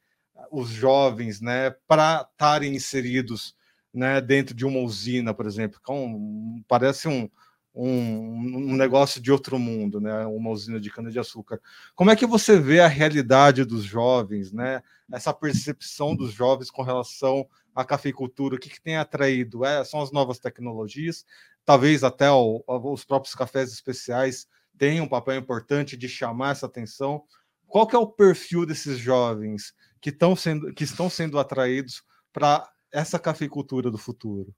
os 0.52 0.70
jovens, 0.70 1.42
né, 1.42 1.72
para 1.88 2.28
estarem 2.32 2.76
inseridos, 2.76 3.56
né, 3.94 4.22
dentro 4.22 4.56
de 4.56 4.66
uma 4.66 4.80
usina, 4.80 5.34
por 5.34 5.46
exemplo. 5.46 5.80
Então, 5.82 6.64
parece 6.68 7.08
um, 7.08 7.30
um, 7.74 8.72
um, 8.72 8.76
negócio 8.76 9.22
de 9.22 9.32
outro 9.32 9.58
mundo, 9.58 10.00
né? 10.02 10.26
Uma 10.26 10.50
usina 10.50 10.80
de 10.80 10.90
cana-de-açúcar. 10.90 11.60
Como 11.96 12.12
é 12.12 12.16
que 12.16 12.26
você 12.26 12.60
vê 12.60 12.82
a 12.82 12.88
realidade 12.88 13.64
dos 13.64 13.84
jovens, 13.84 14.52
né? 14.52 14.84
Essa 15.12 15.34
percepção 15.34 16.16
dos 16.16 16.34
jovens 16.34 16.70
com 16.70 16.82
relação 16.82 17.48
à 17.74 17.86
cafeicultura, 17.86 18.56
o 18.56 18.60
que, 18.60 18.70
que 18.70 18.82
tem 18.82 18.98
atraído? 18.98 19.64
É, 19.66 19.84
são 19.86 20.02
as 20.02 20.12
novas 20.12 20.40
tecnologias, 20.40 21.26
talvez 21.66 22.04
até 22.04 22.30
o, 22.30 22.64
os 22.68 23.06
próprios 23.06 23.36
cafés 23.36 23.72
especiais 23.72 24.48
tenham 24.78 25.06
um 25.06 25.10
papel 25.10 25.36
importante 25.36 25.96
de 25.96 26.10
chamar 26.10 26.52
essa 26.52 26.66
atenção. 26.66 27.24
Qual 27.68 27.88
que 27.88 27.96
é 27.96 28.00
o 28.00 28.08
perfil 28.08 28.66
desses 28.66 28.98
jovens 28.98 29.74
que, 30.02 30.10
estão 30.10 30.36
sendo, 30.36 30.74
que 30.74 30.84
estão 30.84 31.10
sendo 31.10 31.40
atraídos 31.40 32.04
para 32.34 32.70
essa 32.92 33.20
cafeicultura 33.20 33.90
do 33.92 33.98
futuro? 33.98 34.54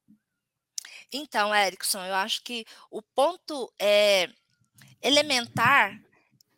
Então, 1.11 1.53
Erickson, 1.53 2.03
eu 2.05 2.15
acho 2.15 2.43
que 2.43 2.65
o 2.89 3.01
ponto 3.01 3.71
é, 3.79 4.29
elementar 5.01 5.99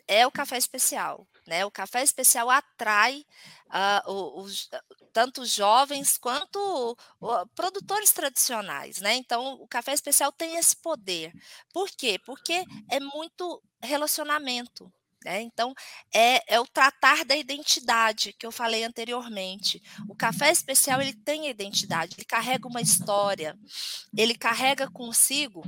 é 0.07 0.25
o 0.25 0.31
café 0.31 0.57
especial. 0.57 1.27
Né? 1.45 1.65
O 1.65 1.71
café 1.71 2.01
especial 2.01 2.49
atrai 2.49 3.25
uh, 3.67 4.39
os, 4.41 4.69
tanto 5.13 5.45
jovens 5.45 6.17
quanto 6.17 6.97
uh, 7.21 7.47
produtores 7.53 8.11
tradicionais. 8.11 8.99
Né? 8.99 9.15
Então, 9.15 9.53
o 9.61 9.67
café 9.67 9.93
especial 9.93 10.31
tem 10.31 10.55
esse 10.55 10.75
poder. 10.75 11.33
Por 11.73 11.89
quê? 11.91 12.19
Porque 12.25 12.63
é 12.89 12.99
muito 12.99 13.61
relacionamento. 13.81 14.91
Né? 15.25 15.41
Então, 15.41 15.73
é, 16.13 16.53
é, 16.53 16.59
o 16.59 16.67
tratar 16.67 17.25
da 17.25 17.35
identidade 17.35 18.31
que 18.33 18.45
eu 18.45 18.51
falei 18.51 18.83
anteriormente. 18.83 19.81
O 20.07 20.13
café 20.13 20.51
especial 20.51 21.01
ele 21.01 21.13
tem 21.13 21.47
a 21.47 21.49
identidade, 21.49 22.13
ele 22.15 22.25
carrega 22.25 22.67
uma 22.67 22.79
história, 22.79 23.57
ele 24.15 24.35
carrega 24.35 24.87
consigo 24.87 25.63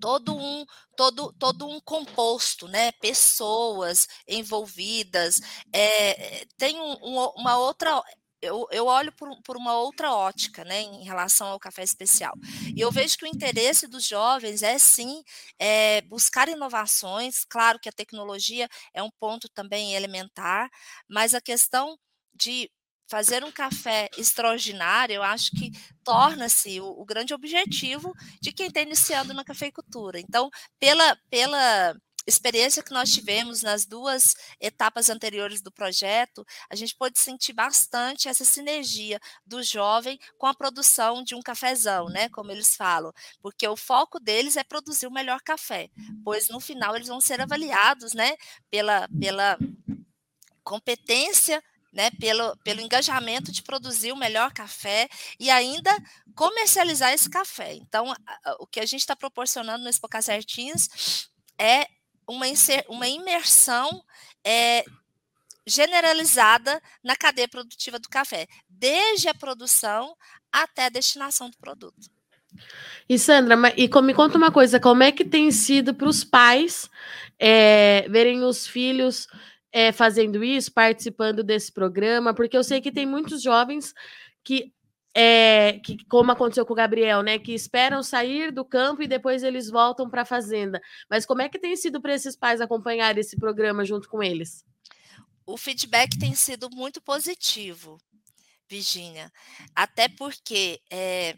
todo 0.00 0.36
um 0.36 0.64
todo 0.96 1.32
todo 1.32 1.66
um 1.66 1.80
composto, 1.80 2.68
né? 2.68 2.92
Pessoas 2.92 4.06
envolvidas, 4.28 5.40
é, 5.72 6.46
tem 6.56 6.78
um, 6.80 6.96
um, 7.02 7.32
uma 7.36 7.58
outra 7.58 8.00
eu, 8.44 8.66
eu, 8.70 8.86
olho 8.86 9.12
por, 9.12 9.28
por, 9.42 9.56
uma 9.56 9.76
outra 9.76 10.12
ótica, 10.12 10.64
né, 10.64 10.82
em 10.82 11.04
relação 11.04 11.48
ao 11.48 11.58
café 11.58 11.82
especial. 11.82 12.34
E 12.74 12.80
eu 12.80 12.90
vejo 12.90 13.16
que 13.16 13.24
o 13.24 13.28
interesse 13.28 13.86
dos 13.86 14.06
jovens 14.06 14.62
é 14.62 14.78
sim 14.78 15.22
é, 15.58 16.02
buscar 16.02 16.48
inovações. 16.48 17.44
Claro 17.44 17.78
que 17.78 17.88
a 17.88 17.92
tecnologia 17.92 18.68
é 18.92 19.02
um 19.02 19.10
ponto 19.10 19.48
também 19.48 19.94
elementar, 19.94 20.70
mas 21.08 21.34
a 21.34 21.40
questão 21.40 21.98
de 22.34 22.70
fazer 23.06 23.44
um 23.44 23.52
café 23.52 24.08
extraordinário, 24.16 25.14
eu 25.14 25.22
acho 25.22 25.50
que 25.52 25.70
torna-se 26.02 26.80
o, 26.80 26.86
o, 26.86 27.04
grande 27.04 27.34
objetivo 27.34 28.12
de 28.40 28.52
quem 28.52 28.68
está 28.68 28.80
iniciando 28.80 29.34
na 29.34 29.44
cafeicultura. 29.44 30.18
Então, 30.18 30.50
pela, 30.80 31.16
pela 31.30 31.94
experiência 32.26 32.82
que 32.82 32.92
nós 32.92 33.12
tivemos 33.12 33.62
nas 33.62 33.84
duas 33.84 34.34
etapas 34.60 35.10
anteriores 35.10 35.60
do 35.60 35.70
projeto, 35.70 36.44
a 36.70 36.74
gente 36.74 36.96
pôde 36.96 37.18
sentir 37.18 37.52
bastante 37.52 38.28
essa 38.28 38.44
sinergia 38.44 39.20
do 39.46 39.62
jovem 39.62 40.18
com 40.38 40.46
a 40.46 40.54
produção 40.54 41.22
de 41.22 41.34
um 41.34 41.42
cafezão, 41.42 42.08
né, 42.08 42.28
como 42.30 42.50
eles 42.50 42.76
falam, 42.76 43.12
porque 43.42 43.66
o 43.66 43.76
foco 43.76 44.18
deles 44.18 44.56
é 44.56 44.64
produzir 44.64 45.06
o 45.06 45.12
melhor 45.12 45.40
café, 45.42 45.88
pois 46.24 46.48
no 46.48 46.60
final 46.60 46.96
eles 46.96 47.08
vão 47.08 47.20
ser 47.20 47.40
avaliados, 47.40 48.14
né, 48.14 48.36
pela, 48.70 49.08
pela 49.20 49.58
competência 50.62 51.62
né, 51.94 52.10
pelo, 52.18 52.56
pelo 52.58 52.80
engajamento 52.80 53.52
de 53.52 53.62
produzir 53.62 54.10
o 54.10 54.16
melhor 54.16 54.52
café 54.52 55.08
e 55.38 55.48
ainda 55.48 55.96
comercializar 56.34 57.12
esse 57.12 57.30
café. 57.30 57.74
Então, 57.74 58.12
o 58.58 58.66
que 58.66 58.80
a 58.80 58.86
gente 58.86 59.00
está 59.00 59.14
proporcionando 59.14 59.84
no 59.84 59.88
Expocar 59.88 60.20
Certinhos 60.20 61.30
é 61.56 61.86
uma, 62.28 62.46
uma 62.88 63.08
imersão 63.08 64.02
é, 64.44 64.84
generalizada 65.66 66.80
na 67.02 67.16
cadeia 67.16 67.48
produtiva 67.48 67.98
do 67.98 68.08
café, 68.08 68.46
desde 68.68 69.28
a 69.28 69.34
produção 69.34 70.16
até 70.52 70.86
a 70.86 70.90
destinação 70.90 71.50
do 71.50 71.56
produto. 71.56 72.10
E 73.08 73.18
Sandra, 73.18 73.56
e 73.76 73.88
me 74.02 74.14
conta 74.14 74.38
uma 74.38 74.52
coisa, 74.52 74.78
como 74.78 75.02
é 75.02 75.10
que 75.10 75.24
tem 75.24 75.50
sido 75.50 75.94
para 75.94 76.08
os 76.08 76.22
pais 76.22 76.88
é, 77.38 78.06
verem 78.08 78.44
os 78.44 78.66
filhos 78.66 79.26
é, 79.72 79.90
fazendo 79.90 80.44
isso, 80.44 80.72
participando 80.72 81.42
desse 81.42 81.72
programa, 81.72 82.32
porque 82.32 82.56
eu 82.56 82.62
sei 82.62 82.80
que 82.80 82.92
tem 82.92 83.04
muitos 83.04 83.42
jovens 83.42 83.92
que, 84.44 84.72
é, 85.14 85.78
que 85.84 86.04
como 86.06 86.32
aconteceu 86.32 86.66
com 86.66 86.72
o 86.72 86.76
Gabriel, 86.76 87.22
né, 87.22 87.38
que 87.38 87.54
esperam 87.54 88.02
sair 88.02 88.50
do 88.50 88.64
campo 88.64 89.02
e 89.02 89.06
depois 89.06 89.44
eles 89.44 89.70
voltam 89.70 90.10
para 90.10 90.22
a 90.22 90.26
fazenda. 90.26 90.80
Mas 91.08 91.24
como 91.24 91.40
é 91.40 91.48
que 91.48 91.58
tem 91.58 91.76
sido 91.76 92.00
para 92.02 92.14
esses 92.14 92.36
pais 92.36 92.60
acompanhar 92.60 93.16
esse 93.16 93.36
programa 93.36 93.84
junto 93.84 94.08
com 94.08 94.22
eles? 94.22 94.64
O 95.46 95.56
feedback 95.56 96.18
tem 96.18 96.34
sido 96.34 96.68
muito 96.70 97.00
positivo, 97.00 97.98
Virginia, 98.68 99.30
até 99.74 100.08
porque 100.08 100.80
é, 100.90 101.36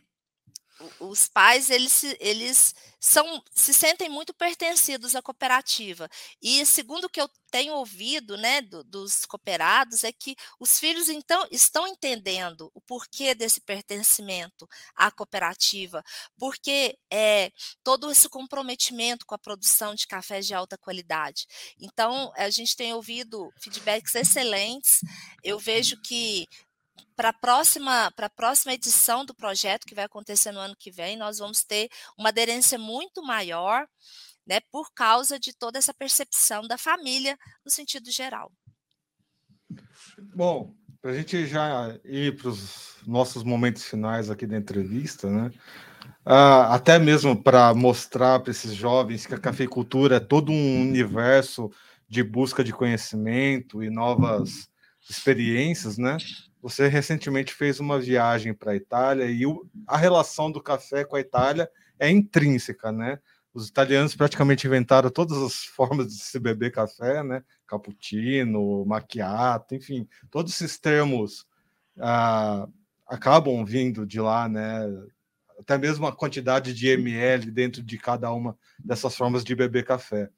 os 1.01 1.29
pais 1.29 1.71
eles, 1.71 2.03
eles 2.21 2.75
são 3.01 3.43
se 3.53 3.73
sentem 3.73 4.09
muito 4.09 4.35
pertencidos 4.35 5.15
à 5.15 5.23
cooperativa. 5.23 6.09
E 6.43 6.65
segundo 6.67 7.05
o 7.05 7.09
que 7.09 7.21
eu 7.21 7.29
tenho 7.51 7.75
ouvido 7.75 8.37
né 8.37 8.61
do, 8.61 8.83
dos 8.83 9.25
cooperados 9.25 10.05
é 10.05 10.13
que 10.13 10.35
os 10.59 10.79
filhos 10.79 11.09
então 11.09 11.47
estão 11.51 11.87
entendendo 11.87 12.71
o 12.75 12.81
porquê 12.81 13.35
desse 13.35 13.61
pertencimento 13.61 14.69
à 14.95 15.11
cooperativa 15.11 16.05
porque 16.39 16.99
é 17.11 17.51
todo 17.83 18.11
esse 18.11 18.29
comprometimento 18.29 19.25
com 19.25 19.35
a 19.35 19.39
produção 19.39 19.95
de 19.95 20.07
cafés 20.07 20.47
de 20.47 20.55
alta 20.55 20.77
qualidade. 20.77 21.47
Então 21.81 22.33
a 22.37 22.51
gente 22.51 22.77
tem 22.77 22.93
ouvido 22.93 23.51
feedbacks 23.61 24.15
excelentes. 24.15 25.01
Eu 25.43 25.59
vejo 25.59 25.97
que 26.03 26.47
para 27.15 27.31
a 27.31 27.33
próxima, 27.33 28.13
próxima 28.35 28.75
edição 28.75 29.25
do 29.25 29.35
projeto, 29.35 29.87
que 29.87 29.95
vai 29.95 30.05
acontecer 30.05 30.53
no 30.53 30.61
ano 30.61 30.77
que 30.77 30.91
vem, 30.91 31.17
nós 31.17 31.39
vamos 31.39 31.65
ter 31.65 31.89
uma 32.19 32.29
aderência 32.29 32.79
muito 32.79 33.23
maior, 33.23 33.87
né, 34.47 34.61
por 34.71 34.93
causa 34.93 35.39
de 35.41 35.53
toda 35.53 35.79
essa 35.79 35.93
percepção 35.95 36.63
da 36.69 36.79
família 36.79 37.37
no 37.65 37.71
sentido 37.71 38.11
geral. 38.11 38.53
Bom, 40.35 40.75
para 41.01 41.11
a 41.11 41.15
gente 41.15 41.47
já 41.47 41.99
ir 42.05 42.37
para 42.37 42.49
os 42.49 42.97
nossos 43.07 43.43
momentos 43.43 43.85
finais 43.85 44.31
aqui 44.31 44.47
da 44.47 44.57
entrevista, 44.57 45.31
né? 45.31 45.51
Até 46.25 46.99
mesmo 46.99 47.41
para 47.41 47.73
mostrar 47.75 48.41
para 48.41 48.51
esses 48.51 48.75
jovens 48.75 49.27
que 49.27 49.35
a 49.35 49.39
cafeicultura 49.39 50.17
é 50.17 50.21
todo 50.21 50.51
um 50.51 50.83
universo 50.83 51.71
de 52.09 52.23
busca 52.23 52.63
de 52.65 52.73
conhecimento 52.73 53.83
e 53.83 53.91
novas 53.91 54.69
experiências, 55.09 55.99
né? 55.99 56.17
Você 56.67 56.89
recentemente 56.89 57.55
fez 57.55 57.79
uma 57.79 57.97
viagem 57.97 58.53
para 58.53 58.73
a 58.73 58.75
Itália 58.75 59.27
e 59.27 59.47
o, 59.47 59.65
a 59.87 59.97
relação 59.97 60.51
do 60.51 60.61
café 60.61 61.05
com 61.05 61.15
a 61.15 61.21
Itália 61.21 61.71
é 61.97 62.11
intrínseca, 62.11 62.91
né? 62.91 63.21
Os 63.55 63.69
italianos 63.69 64.17
praticamente 64.17 64.67
inventaram 64.67 65.09
todas 65.09 65.39
as 65.39 65.63
formas 65.77 66.09
de 66.09 66.21
se 66.21 66.41
beber 66.41 66.73
café, 66.73 67.23
né? 67.23 67.45
Cappuccino, 67.69 68.85
macchiato, 68.85 69.77
enfim, 69.77 70.09
todos 70.29 70.53
esses 70.55 70.77
termos 70.77 71.47
ah, 72.01 72.67
acabam 73.07 73.65
vindo 73.65 74.05
de 74.05 74.21
lá, 74.21 74.49
né? 74.49 74.93
Até 75.61 75.79
mesmo 75.79 76.05
a 76.05 76.17
quantidade 76.17 76.75
de 76.75 76.89
ml 76.89 77.49
dentro 77.53 77.81
de 77.81 77.97
cada 77.97 78.33
uma 78.33 78.59
dessas 78.77 79.15
formas 79.15 79.45
de 79.45 79.55
beber 79.55 79.85
café. 79.85 80.29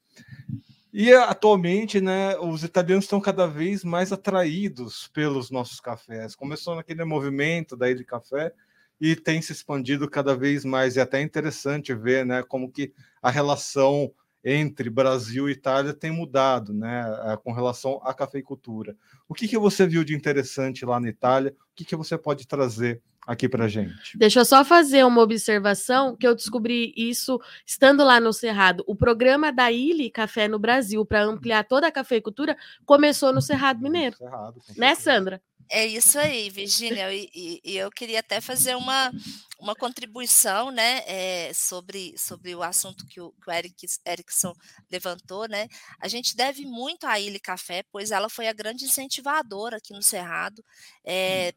E 0.93 1.13
atualmente, 1.13 2.01
né, 2.01 2.37
os 2.39 2.65
italianos 2.65 3.05
estão 3.05 3.21
cada 3.21 3.47
vez 3.47 3.85
mais 3.85 4.11
atraídos 4.11 5.09
pelos 5.09 5.51
nossos 5.51 5.81
cafés. 5.81 6.35
Começou 6.35 6.75
naquele 6.75 7.05
movimento 7.05 7.77
da 7.77 7.89
Ilha 7.91 7.99
de 7.99 8.05
Café 8.05 8.53
e 9.01 9.15
tem 9.15 9.43
se 9.43 9.53
expandido 9.53 10.09
cada 10.09 10.35
vez 10.35 10.65
mais. 10.65 10.97
É 10.97 11.03
até 11.03 11.21
interessante 11.21 11.95
ver, 11.95 12.25
né, 12.25 12.43
como 12.43 12.71
que 12.71 12.93
a 13.23 13.31
relação 13.31 14.11
entre 14.45 14.89
Brasil 14.89 15.49
e 15.49 15.53
Itália 15.53 15.93
tem 15.93 16.11
mudado, 16.11 16.73
né, 16.73 17.05
eh, 17.25 17.37
com 17.43 17.53
relação 17.53 18.01
à 18.05 18.15
cafeicultura. 18.15 18.97
O 19.29 19.35
que, 19.35 19.49
que 19.49 19.59
você 19.59 19.87
viu 19.87 20.05
de 20.05 20.15
interessante 20.15 20.85
lá 20.85 21.01
na 21.01 21.09
Itália? 21.09 21.55
O 21.73 21.75
que, 21.75 21.85
que 21.85 21.97
você 21.97 22.17
pode 22.17 22.47
trazer 22.47 23.03
aqui 23.29 23.47
para 23.47 23.69
gente. 23.69 24.17
Deixa 24.17 24.41
eu 24.41 24.45
só 24.47 24.65
fazer 24.65 25.05
uma 25.05 25.21
observação 25.21 26.17
que 26.17 26.27
eu 26.27 26.35
descobri 26.35 26.95
isso 26.97 27.39
estando 27.67 28.03
lá 28.03 28.19
no 28.19 28.33
Cerrado. 28.33 28.83
O 28.87 28.97
programa 28.97 29.53
da 29.53 29.71
Ilha 29.71 30.11
Café 30.11 30.49
no 30.49 30.59
Brasil 30.59 31.05
para 31.05 31.25
ampliar 31.25 31.65
toda 31.65 31.87
a 31.87 31.93
cafeicultura 31.93 32.57
começou 32.87 33.31
no 33.31 33.43
Cerrado 33.43 33.83
Mineiro. 33.83 34.17
Cerrado, 34.17 34.59
né, 34.79 34.95
Sandra? 34.95 35.43
É 35.71 35.87
isso 35.87 36.19
aí, 36.19 36.49
Virginia. 36.49 37.13
E, 37.13 37.29
e, 37.35 37.61
e, 37.63 37.77
eu 37.77 37.91
queria 37.91 38.21
até 38.21 38.41
fazer 38.41 38.75
uma, 38.75 39.13
uma 39.59 39.75
contribuição, 39.75 40.71
né, 40.71 41.03
é, 41.07 41.53
sobre, 41.53 42.15
sobre 42.17 42.55
o 42.55 42.63
assunto 42.63 43.07
que 43.07 43.21
o, 43.21 43.33
que 43.33 43.51
o 43.51 43.53
Eric, 43.53 43.87
Erickson 44.07 44.55
levantou, 44.91 45.47
né, 45.47 45.69
a 46.01 46.09
gente 46.09 46.35
deve 46.35 46.65
muito 46.65 47.07
à 47.07 47.21
Ilha 47.21 47.39
Café, 47.39 47.83
pois 47.93 48.11
ela 48.11 48.31
foi 48.31 48.49
a 48.49 48.53
grande 48.53 48.87
incentivadora 48.87 49.77
aqui 49.77 49.93
no 49.93 50.03
Cerrado, 50.03 50.65
é, 51.05 51.53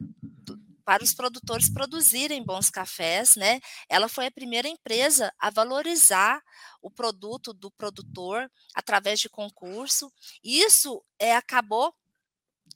para 0.84 1.04
os 1.04 1.13
produtores 1.13 1.69
produzirem 1.69 2.43
bons 2.43 2.69
cafés, 2.69 3.36
né? 3.36 3.62
Ela 3.88 4.10
foi 4.10 4.26
a 4.26 4.32
primeira 4.32 4.67
empresa 4.67 5.32
a 5.39 5.50
valorizar 5.50 6.41
o 6.82 6.89
produto 6.89 7.54
do 7.54 7.71
produtor 7.71 8.52
através 8.74 9.19
de 9.19 9.30
concurso. 9.30 10.12
Isso 10.43 11.02
é, 11.19 11.36
acabou 11.36 11.93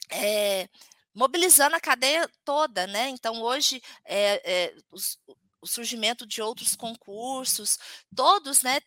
é, 0.10 0.70
mobilizando 1.16 1.76
a 1.76 1.80
cadeia 1.80 2.30
toda, 2.44 2.86
né? 2.86 3.10
Então, 3.10 3.42
hoje, 3.42 3.82
é, 4.04 4.42
é, 4.44 4.76
os, 4.92 5.18
o 5.62 5.68
surgimento 5.68 6.28
de 6.28 6.42
outros 6.42 6.76
concursos, 6.76 7.80
todos, 8.16 8.62
né, 8.62 8.80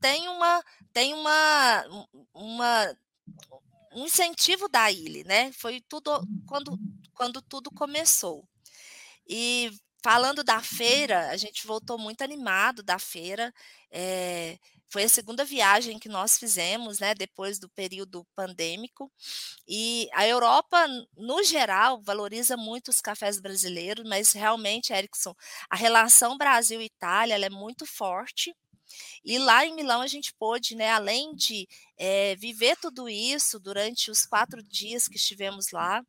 tem 0.00 0.28
uma, 0.28 0.62
tem 0.92 1.12
uma, 1.12 1.84
uma 2.32 2.96
um 3.94 4.04
incentivo 4.04 4.68
da 4.68 4.90
ILE, 4.90 5.24
né? 5.24 5.52
Foi 5.52 5.80
tudo 5.88 6.10
quando, 6.46 6.78
quando 7.14 7.40
tudo 7.40 7.70
começou. 7.70 8.46
E 9.26 9.70
falando 10.02 10.44
da 10.44 10.60
feira, 10.60 11.30
a 11.30 11.36
gente 11.36 11.66
voltou 11.66 11.96
muito 11.98 12.22
animado 12.22 12.82
da 12.82 12.98
feira. 12.98 13.52
É, 13.90 14.58
foi 14.94 15.02
a 15.02 15.08
segunda 15.08 15.44
viagem 15.44 15.98
que 15.98 16.08
nós 16.08 16.38
fizemos, 16.38 17.00
né, 17.00 17.16
depois 17.16 17.58
do 17.58 17.68
período 17.68 18.24
pandêmico. 18.36 19.10
E 19.66 20.08
a 20.12 20.24
Europa, 20.24 20.86
no 21.16 21.42
geral, 21.42 22.00
valoriza 22.00 22.56
muito 22.56 22.90
os 22.92 23.00
cafés 23.00 23.40
brasileiros, 23.40 24.08
mas 24.08 24.30
realmente, 24.30 24.92
Erickson, 24.92 25.34
a 25.68 25.74
relação 25.74 26.38
Brasil-Itália 26.38 27.34
é 27.34 27.50
muito 27.50 27.84
forte. 27.84 28.54
E 29.24 29.36
lá 29.36 29.66
em 29.66 29.74
Milão 29.74 30.00
a 30.00 30.06
gente 30.06 30.32
pôde, 30.32 30.76
né, 30.76 30.92
além 30.92 31.34
de 31.34 31.66
é, 31.98 32.36
viver 32.36 32.76
tudo 32.76 33.08
isso 33.08 33.58
durante 33.58 34.12
os 34.12 34.24
quatro 34.24 34.62
dias 34.62 35.08
que 35.08 35.16
estivemos 35.16 35.72
lá 35.72 36.04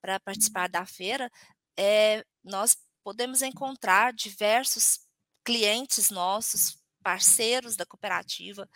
para 0.00 0.20
participar 0.20 0.68
da 0.68 0.86
feira, 0.86 1.28
é, 1.76 2.24
nós 2.44 2.76
podemos 3.02 3.42
encontrar 3.42 4.12
diversos 4.12 5.00
clientes 5.44 6.08
nossos, 6.08 6.78
parceiros 7.08 7.74
da 7.74 7.86
cooperativa, 7.86 8.68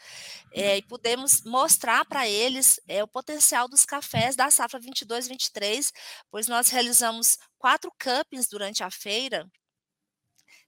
é, 0.54 0.78
e 0.78 0.82
podemos 0.82 1.42
mostrar 1.42 2.02
para 2.06 2.26
eles 2.26 2.80
é, 2.88 3.04
o 3.04 3.06
potencial 3.06 3.68
dos 3.68 3.84
cafés 3.84 4.34
da 4.34 4.50
safra 4.50 4.80
22-23, 4.80 5.92
pois 6.30 6.48
nós 6.48 6.70
realizamos 6.70 7.36
quatro 7.58 7.92
campings 7.98 8.48
durante 8.48 8.82
a 8.82 8.90
feira, 8.90 9.46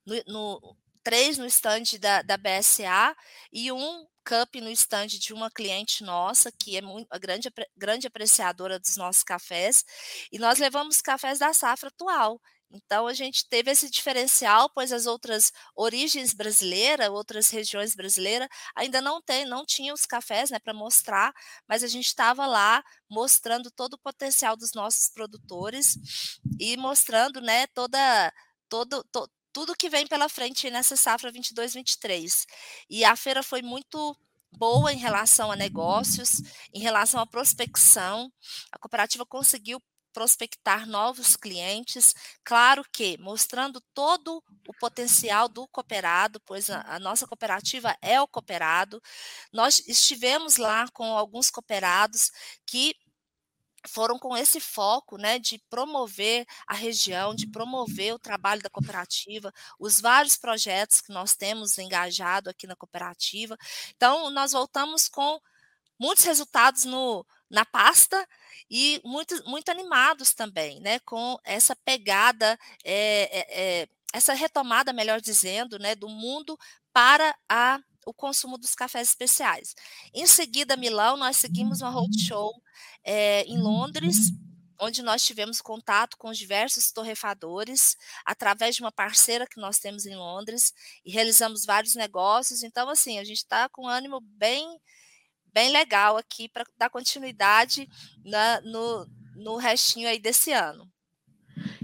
no, 0.04 0.22
no, 0.26 0.76
três 1.02 1.38
no 1.38 1.46
estande 1.46 1.98
da, 1.98 2.20
da 2.20 2.36
BSA 2.36 3.16
e 3.50 3.72
um 3.72 4.06
cup 4.22 4.56
no 4.56 4.68
estande 4.68 5.18
de 5.18 5.32
uma 5.32 5.50
cliente 5.50 6.04
nossa, 6.04 6.52
que 6.52 6.76
é 6.76 6.82
muito, 6.82 7.06
a 7.10 7.16
grande, 7.16 7.50
grande 7.74 8.06
apreciadora 8.06 8.78
dos 8.78 8.98
nossos 8.98 9.22
cafés, 9.22 9.86
e 10.30 10.38
nós 10.38 10.58
levamos 10.58 11.00
cafés 11.00 11.38
da 11.38 11.54
safra 11.54 11.88
atual. 11.88 12.38
Então, 12.74 13.06
a 13.06 13.14
gente 13.14 13.48
teve 13.48 13.70
esse 13.70 13.88
diferencial, 13.88 14.68
pois 14.68 14.92
as 14.92 15.06
outras 15.06 15.52
origens 15.76 16.34
brasileiras, 16.34 17.08
outras 17.08 17.48
regiões 17.48 17.94
brasileiras, 17.94 18.48
ainda 18.74 19.00
não 19.00 19.22
tem, 19.22 19.44
não 19.44 19.64
tinham 19.64 19.94
os 19.94 20.04
cafés 20.04 20.50
né, 20.50 20.58
para 20.58 20.74
mostrar, 20.74 21.32
mas 21.68 21.84
a 21.84 21.86
gente 21.86 22.06
estava 22.06 22.46
lá 22.46 22.82
mostrando 23.08 23.70
todo 23.70 23.94
o 23.94 23.98
potencial 23.98 24.56
dos 24.56 24.72
nossos 24.72 25.08
produtores 25.08 25.96
e 26.58 26.76
mostrando 26.76 27.40
né, 27.40 27.68
toda, 27.68 28.32
todo, 28.68 29.04
to, 29.04 29.30
tudo 29.52 29.76
que 29.76 29.88
vem 29.88 30.08
pela 30.08 30.28
frente 30.28 30.68
nessa 30.68 30.96
safra 30.96 31.32
22-23. 31.32 32.44
E 32.90 33.04
a 33.04 33.14
feira 33.14 33.44
foi 33.44 33.62
muito 33.62 34.16
boa 34.50 34.92
em 34.92 34.98
relação 34.98 35.52
a 35.52 35.56
negócios, 35.56 36.42
em 36.72 36.80
relação 36.80 37.20
à 37.20 37.26
prospecção. 37.26 38.32
A 38.72 38.78
cooperativa 38.78 39.24
conseguiu 39.24 39.80
prospectar 40.14 40.86
novos 40.86 41.36
clientes, 41.36 42.14
claro 42.44 42.84
que 42.92 43.18
mostrando 43.18 43.80
todo 43.92 44.42
o 44.66 44.72
potencial 44.78 45.48
do 45.48 45.66
cooperado, 45.68 46.40
pois 46.46 46.70
a, 46.70 46.80
a, 46.82 46.98
nossa 47.00 47.26
cooperativa 47.26 47.94
é 48.00 48.20
o 48.20 48.28
cooperado. 48.28 49.02
Nós 49.52 49.82
estivemos 49.86 50.56
lá 50.56 50.86
com 50.92 51.04
alguns 51.16 51.50
cooperados 51.50 52.30
que 52.64 52.94
foram 53.88 54.18
com 54.18 54.36
esse 54.36 54.60
foco 54.60 55.18
né, 55.18 55.38
de 55.38 55.58
promover 55.68 56.46
a 56.66 56.74
região, 56.74 57.34
de 57.34 57.46
promover 57.46 58.14
o 58.14 58.18
trabalho 58.18 58.62
da 58.62 58.70
cooperativa, 58.70 59.52
os 59.78 60.00
vários 60.00 60.36
projetos 60.36 61.00
que 61.00 61.12
nós 61.12 61.34
temos 61.34 61.76
engajado 61.76 62.48
aqui 62.48 62.66
na 62.66 62.76
cooperativa. 62.76 63.58
Então, 63.94 64.30
nós 64.30 64.52
voltamos 64.52 65.08
com 65.08 65.38
muitos 65.98 66.24
resultados 66.24 66.84
no, 66.84 67.26
na 67.54 67.64
pasta 67.64 68.28
e 68.68 69.00
muito, 69.04 69.34
muito 69.48 69.70
animados 69.70 70.34
também, 70.34 70.80
né, 70.80 70.98
com 71.00 71.38
essa 71.44 71.76
pegada, 71.76 72.58
é, 72.84 73.46
é, 73.82 73.88
essa 74.12 74.34
retomada, 74.34 74.92
melhor 74.92 75.20
dizendo, 75.20 75.78
né, 75.78 75.94
do 75.94 76.08
mundo 76.08 76.58
para 76.92 77.34
a, 77.48 77.80
o 78.04 78.12
consumo 78.12 78.58
dos 78.58 78.74
cafés 78.74 79.08
especiais. 79.08 79.74
Em 80.12 80.26
seguida, 80.26 80.76
Milão, 80.76 81.16
nós 81.16 81.36
seguimos 81.36 81.80
uma 81.80 81.90
roadshow 81.90 82.52
é, 83.04 83.42
em 83.44 83.58
Londres, 83.58 84.32
onde 84.80 85.02
nós 85.02 85.24
tivemos 85.24 85.60
contato 85.60 86.16
com 86.18 86.32
diversos 86.32 86.90
torrefadores 86.90 87.96
através 88.24 88.74
de 88.74 88.82
uma 88.82 88.90
parceira 88.90 89.46
que 89.46 89.60
nós 89.60 89.78
temos 89.78 90.04
em 90.06 90.16
Londres 90.16 90.72
e 91.04 91.12
realizamos 91.12 91.64
vários 91.64 91.94
negócios. 91.94 92.64
Então, 92.64 92.88
assim, 92.88 93.18
a 93.20 93.24
gente 93.24 93.38
está 93.38 93.68
com 93.68 93.86
ânimo 93.86 94.20
bem 94.20 94.80
bem 95.54 95.70
legal 95.70 96.16
aqui 96.16 96.48
para 96.48 96.64
dar 96.76 96.90
continuidade 96.90 97.88
na, 98.24 98.60
no, 98.62 99.06
no 99.36 99.56
restinho 99.56 100.08
aí 100.08 100.18
desse 100.18 100.52
ano. 100.52 100.90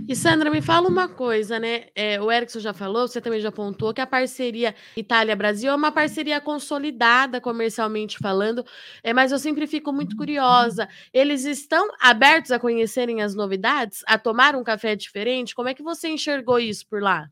E 0.09 0.16
Sandra, 0.16 0.50
me 0.50 0.61
fala 0.61 0.88
uma 0.88 1.09
coisa, 1.09 1.61
né? 1.61 1.87
É, 1.94 2.20
o 2.20 2.33
Erickson 2.33 2.59
já 2.59 2.72
falou, 2.72 3.06
você 3.06 3.20
também 3.20 3.38
já 3.38 3.50
apontou 3.50 3.94
que 3.94 4.00
a 4.00 4.06
parceria 4.06 4.74
Itália-Brasil 4.96 5.70
é 5.70 5.74
uma 5.74 5.92
parceria 5.92 6.40
consolidada 6.40 7.40
comercialmente 7.40 8.18
falando, 8.18 8.64
é, 9.04 9.14
mas 9.14 9.30
eu 9.30 9.38
sempre 9.38 9.68
fico 9.68 9.92
muito 9.92 10.16
curiosa. 10.16 10.88
Eles 11.12 11.44
estão 11.44 11.88
abertos 12.00 12.50
a 12.50 12.59
conhecerem 12.59 13.22
as 13.22 13.37
novidades, 13.37 14.02
a 14.04 14.18
tomar 14.18 14.56
um 14.56 14.64
café 14.64 14.96
diferente? 14.96 15.54
Como 15.54 15.68
é 15.68 15.74
que 15.74 15.83
você 15.83 16.09
enxergou 16.09 16.59
isso 16.59 16.85
por 16.88 17.00
lá? 17.00 17.30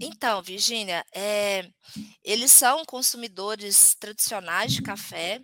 Então, 0.00 0.42
Virgínia, 0.42 1.04
é, 1.14 1.68
eles 2.24 2.50
são 2.52 2.84
consumidores 2.84 3.94
tradicionais 3.94 4.72
de 4.72 4.82
café, 4.82 5.40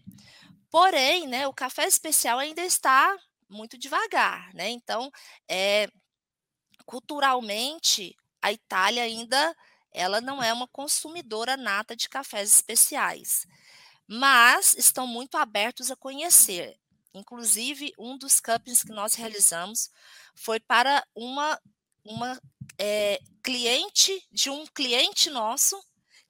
porém, 0.71 1.27
né, 1.27 1.47
o 1.47 1.53
café 1.53 1.87
especial 1.87 2.39
ainda 2.39 2.63
está 2.63 3.17
muito 3.49 3.77
devagar, 3.79 4.53
né? 4.55 4.71
Então, 4.71 5.11
é, 5.49 5.89
culturalmente, 6.87 8.17
a 8.41 8.53
Itália 8.53 9.03
ainda 9.03 9.55
ela 9.93 10.21
não 10.21 10.43
é 10.43 10.53
uma 10.53 10.67
consumidora 10.69 11.57
nata 11.57 11.95
de 11.95 12.09
cafés 12.09 12.55
especiais, 12.55 13.47
mas 14.07 14.75
estão 14.75 15.07
muito 15.07 15.37
abertos 15.37 15.91
a 15.91 15.97
conhecer. 15.97 16.79
Inclusive, 17.15 17.93
um 17.99 18.17
dos 18.17 18.41
campings 18.41 18.83
que 18.83 18.93
nós 18.93 19.15
realizamos 19.15 19.91
foi 20.35 20.59
para 20.59 21.07
uma 21.15 21.61
uma 22.05 22.41
é, 22.79 23.21
cliente 23.43 24.27
de 24.31 24.51
um 24.51 24.67
cliente 24.67 25.31
nosso 25.31 25.81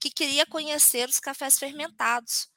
que 0.01 0.11
queria 0.11 0.45
conhecer 0.47 1.09
os 1.09 1.21
cafés 1.21 1.59
fermentados, 1.59 2.49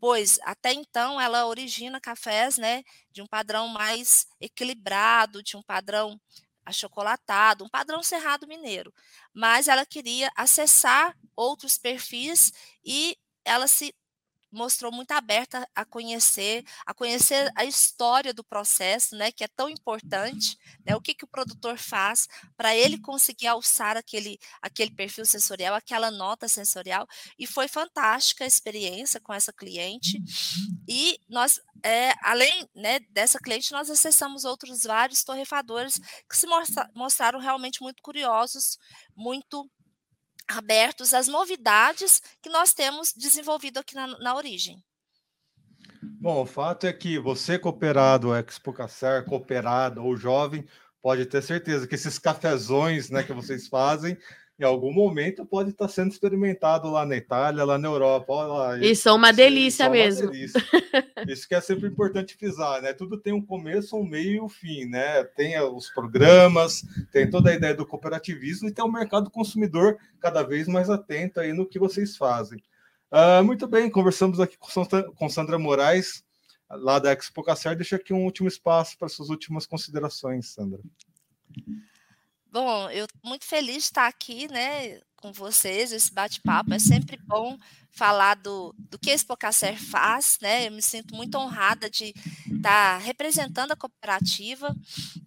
pois 0.00 0.38
até 0.42 0.72
então 0.72 1.20
ela 1.20 1.46
origina 1.46 2.00
cafés 2.00 2.56
né, 2.56 2.82
de 3.10 3.20
um 3.20 3.26
padrão 3.26 3.68
mais 3.68 4.26
equilibrado, 4.40 5.42
de 5.42 5.56
um 5.56 5.62
padrão 5.62 6.18
achocolatado, 6.64 7.64
um 7.64 7.68
padrão 7.68 8.02
cerrado 8.02 8.46
mineiro. 8.46 8.92
Mas 9.32 9.68
ela 9.68 9.86
queria 9.86 10.30
acessar 10.34 11.16
outros 11.36 11.78
perfis 11.78 12.52
e 12.84 13.16
ela 13.44 13.68
se 13.68 13.94
mostrou 14.56 14.90
muito 14.90 15.12
aberta 15.12 15.68
a 15.74 15.84
conhecer, 15.84 16.64
a 16.86 16.94
conhecer 16.94 17.52
a 17.54 17.64
história 17.64 18.32
do 18.32 18.42
processo, 18.42 19.14
né, 19.14 19.30
que 19.30 19.44
é 19.44 19.48
tão 19.48 19.68
importante, 19.68 20.58
né, 20.84 20.96
o 20.96 21.00
que, 21.00 21.14
que 21.14 21.24
o 21.24 21.28
produtor 21.28 21.78
faz 21.78 22.26
para 22.56 22.74
ele 22.74 22.98
conseguir 22.98 23.48
alçar 23.48 23.96
aquele, 23.96 24.38
aquele 24.62 24.90
perfil 24.90 25.26
sensorial, 25.26 25.74
aquela 25.74 26.10
nota 26.10 26.48
sensorial, 26.48 27.06
e 27.38 27.46
foi 27.46 27.68
fantástica 27.68 28.44
a 28.44 28.46
experiência 28.46 29.20
com 29.20 29.32
essa 29.32 29.52
cliente, 29.52 30.18
e 30.88 31.20
nós, 31.28 31.60
é, 31.82 32.14
além 32.22 32.66
né, 32.74 33.00
dessa 33.10 33.38
cliente, 33.38 33.72
nós 33.72 33.90
acessamos 33.90 34.44
outros 34.44 34.84
vários 34.84 35.22
torrefadores 35.22 36.00
que 36.28 36.36
se 36.36 36.46
mostra, 36.46 36.90
mostraram 36.94 37.38
realmente 37.38 37.82
muito 37.82 38.02
curiosos, 38.02 38.78
muito 39.14 39.70
abertos 40.48 41.12
às 41.14 41.26
novidades 41.26 42.20
que 42.42 42.48
nós 42.48 42.72
temos 42.72 43.12
desenvolvido 43.16 43.78
aqui 43.78 43.94
na, 43.94 44.06
na 44.18 44.34
origem. 44.34 44.82
Bom, 46.02 46.42
o 46.42 46.46
fato 46.46 46.86
é 46.86 46.92
que 46.92 47.18
você, 47.18 47.58
cooperado, 47.58 48.34
Expo 48.34 48.72
Caçar, 48.72 49.24
cooperado 49.24 50.02
ou 50.02 50.16
jovem, 50.16 50.66
pode 51.02 51.26
ter 51.26 51.42
certeza 51.42 51.86
que 51.86 51.94
esses 51.94 52.18
cafezões 52.18 53.10
né, 53.10 53.22
que 53.22 53.32
vocês 53.32 53.68
fazem 53.68 54.16
em 54.58 54.64
algum 54.64 54.92
momento 54.92 55.44
pode 55.44 55.70
estar 55.70 55.86
sendo 55.86 56.10
experimentado 56.10 56.90
lá 56.90 57.04
na 57.04 57.14
Itália, 57.14 57.64
lá 57.64 57.76
na 57.76 57.88
Europa. 57.88 58.32
Lá, 58.32 58.78
e 58.78 58.96
são 58.96 59.16
uma 59.16 59.30
delícia 59.30 59.88
mesmo. 59.88 60.24
Uma 60.24 60.32
delícia. 60.32 60.62
Isso 61.28 61.46
que 61.46 61.54
é 61.54 61.60
sempre 61.60 61.88
importante 61.88 62.34
frisar, 62.34 62.80
né? 62.80 62.94
Tudo 62.94 63.18
tem 63.18 63.34
um 63.34 63.44
começo, 63.44 63.96
um 63.96 64.06
meio 64.06 64.30
e 64.30 64.40
um 64.40 64.48
fim, 64.48 64.86
né? 64.86 65.24
Tem 65.24 65.60
os 65.60 65.90
programas, 65.90 66.82
tem 67.12 67.28
toda 67.28 67.50
a 67.50 67.54
ideia 67.54 67.74
do 67.74 67.86
cooperativismo 67.86 68.68
e 68.68 68.72
tem 68.72 68.84
o 68.84 68.90
mercado 68.90 69.30
consumidor 69.30 69.98
cada 70.18 70.42
vez 70.42 70.66
mais 70.66 70.88
atento 70.88 71.38
aí 71.38 71.52
no 71.52 71.66
que 71.66 71.78
vocês 71.78 72.16
fazem. 72.16 72.58
Uh, 73.12 73.44
muito 73.44 73.68
bem, 73.68 73.90
conversamos 73.90 74.40
aqui 74.40 74.56
com 74.58 75.28
Sandra 75.28 75.58
Moraes, 75.58 76.24
lá 76.70 76.98
da 76.98 77.12
Expo 77.12 77.42
Cacer. 77.42 77.76
Deixa 77.76 77.96
aqui 77.96 78.14
um 78.14 78.24
último 78.24 78.48
espaço 78.48 78.96
para 78.98 79.08
suas 79.08 79.28
últimas 79.28 79.66
considerações, 79.66 80.48
Sandra. 80.48 80.80
Bom, 82.58 82.88
eu 82.88 83.04
estou 83.04 83.20
muito 83.22 83.44
feliz 83.44 83.74
de 83.74 83.80
estar 83.82 84.06
aqui, 84.06 84.48
né, 84.48 84.98
com 85.16 85.30
vocês, 85.30 85.92
esse 85.92 86.10
bate-papo. 86.10 86.72
É 86.72 86.78
sempre 86.78 87.18
bom 87.18 87.58
falar 87.90 88.34
do, 88.36 88.74
do 88.78 88.98
que 88.98 89.10
a 89.10 89.14
Expocacer 89.14 89.78
faz, 89.78 90.38
né? 90.40 90.66
Eu 90.66 90.72
me 90.72 90.80
sinto 90.80 91.14
muito 91.14 91.36
honrada 91.36 91.90
de 91.90 92.14
estar 92.50 92.96
representando 92.96 93.72
a 93.72 93.76
cooperativa 93.76 94.74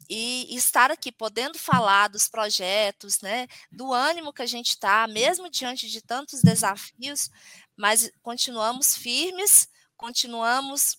e, 0.10 0.48
e 0.52 0.56
estar 0.56 0.90
aqui 0.90 1.12
podendo 1.12 1.60
falar 1.60 2.08
dos 2.08 2.28
projetos, 2.28 3.22
né? 3.22 3.46
Do 3.72 3.94
ânimo 3.94 4.34
que 4.34 4.42
a 4.42 4.48
gente 4.48 4.70
está, 4.70 5.06
mesmo 5.08 5.52
diante 5.52 5.88
de 5.88 6.02
tantos 6.02 6.42
desafios, 6.42 7.30
mas 7.78 8.12
continuamos 8.24 8.96
firmes, 8.96 9.68
continuamos 9.96 10.98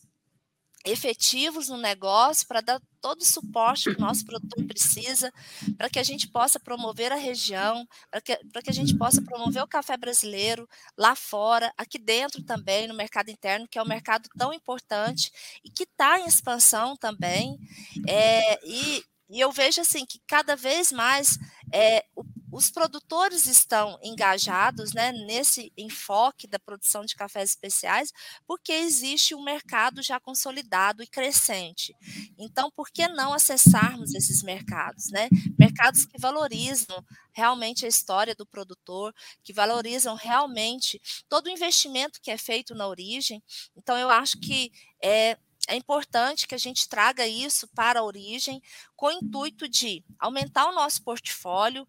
efetivos 0.85 1.69
no 1.69 1.77
negócio 1.77 2.47
para 2.47 2.61
dar 2.61 2.81
todo 3.01 3.21
o 3.21 3.25
suporte 3.25 3.91
que 3.91 3.97
o 3.97 4.01
nosso 4.01 4.25
produtor 4.25 4.65
precisa, 4.65 5.33
para 5.77 5.89
que 5.89 5.99
a 5.99 6.03
gente 6.03 6.29
possa 6.29 6.61
promover 6.61 7.13
a 7.13 7.17
região, 7.17 7.87
para 8.11 8.21
que, 8.21 8.37
que 8.37 8.71
a 8.71 8.75
gente 8.75 8.97
possa 8.97 9.23
promover 9.23 9.63
o 9.63 9.69
café 9.69 9.97
brasileiro 9.97 10.69
lá 10.97 11.15
fora, 11.15 11.73
aqui 11.77 11.99
dentro 11.99 12.43
também, 12.43 12.87
no 12.87 12.95
mercado 12.95 13.31
interno, 13.31 13.69
que 13.69 13.79
é 13.79 13.83
um 13.83 13.89
mercado 13.89 14.29
tão 14.39 14.53
importante 14.53 15.31
e 15.65 15.71
que 15.71 15.85
está 15.85 16.21
em 16.21 16.27
expansão 16.27 16.97
também. 16.97 17.59
É, 18.07 18.61
e, 18.67 19.03
e 19.31 19.41
eu 19.41 19.53
vejo 19.53 19.81
assim 19.81 20.05
que 20.05 20.21
cada 20.27 20.57
vez 20.57 20.91
mais 20.91 21.39
é, 21.73 22.05
o 22.17 22.25
os 22.53 22.71
produtores 22.71 23.47
estão 23.47 23.99
engajados 24.03 24.93
né, 24.93 25.13
nesse 25.13 25.73
enfoque 25.77 26.47
da 26.47 26.59
produção 26.59 27.05
de 27.05 27.15
cafés 27.15 27.51
especiais, 27.51 28.13
porque 28.47 28.73
existe 28.73 29.35
um 29.35 29.43
mercado 29.43 30.03
já 30.03 30.19
consolidado 30.19 31.03
e 31.03 31.07
crescente. 31.07 31.95
Então, 32.37 32.71
por 32.71 32.91
que 32.91 33.07
não 33.07 33.33
acessarmos 33.33 34.15
esses 34.15 34.43
mercados? 34.43 35.11
Né? 35.11 35.29
Mercados 35.59 36.05
que 36.05 36.19
valorizam 36.19 37.05
realmente 37.33 37.85
a 37.85 37.89
história 37.89 38.35
do 38.35 38.45
produtor, 38.45 39.15
que 39.45 39.53
valorizam 39.53 40.17
realmente 40.17 41.01
todo 41.29 41.47
o 41.47 41.51
investimento 41.51 42.21
que 42.21 42.31
é 42.31 42.37
feito 42.37 42.75
na 42.75 42.89
origem. 42.89 43.43
Então, 43.77 43.97
eu 43.97 44.11
acho 44.11 44.39
que 44.41 44.73
é, 45.03 45.39
é 45.71 45.77
importante 45.77 46.49
que 46.49 46.55
a 46.55 46.59
gente 46.59 46.89
traga 46.89 47.27
isso 47.27 47.69
para 47.69 48.01
a 48.01 48.03
origem, 48.03 48.61
com 48.97 49.07
o 49.07 49.13
intuito 49.13 49.69
de 49.69 50.05
aumentar 50.19 50.69
o 50.69 50.75
nosso 50.75 51.03
portfólio, 51.03 51.87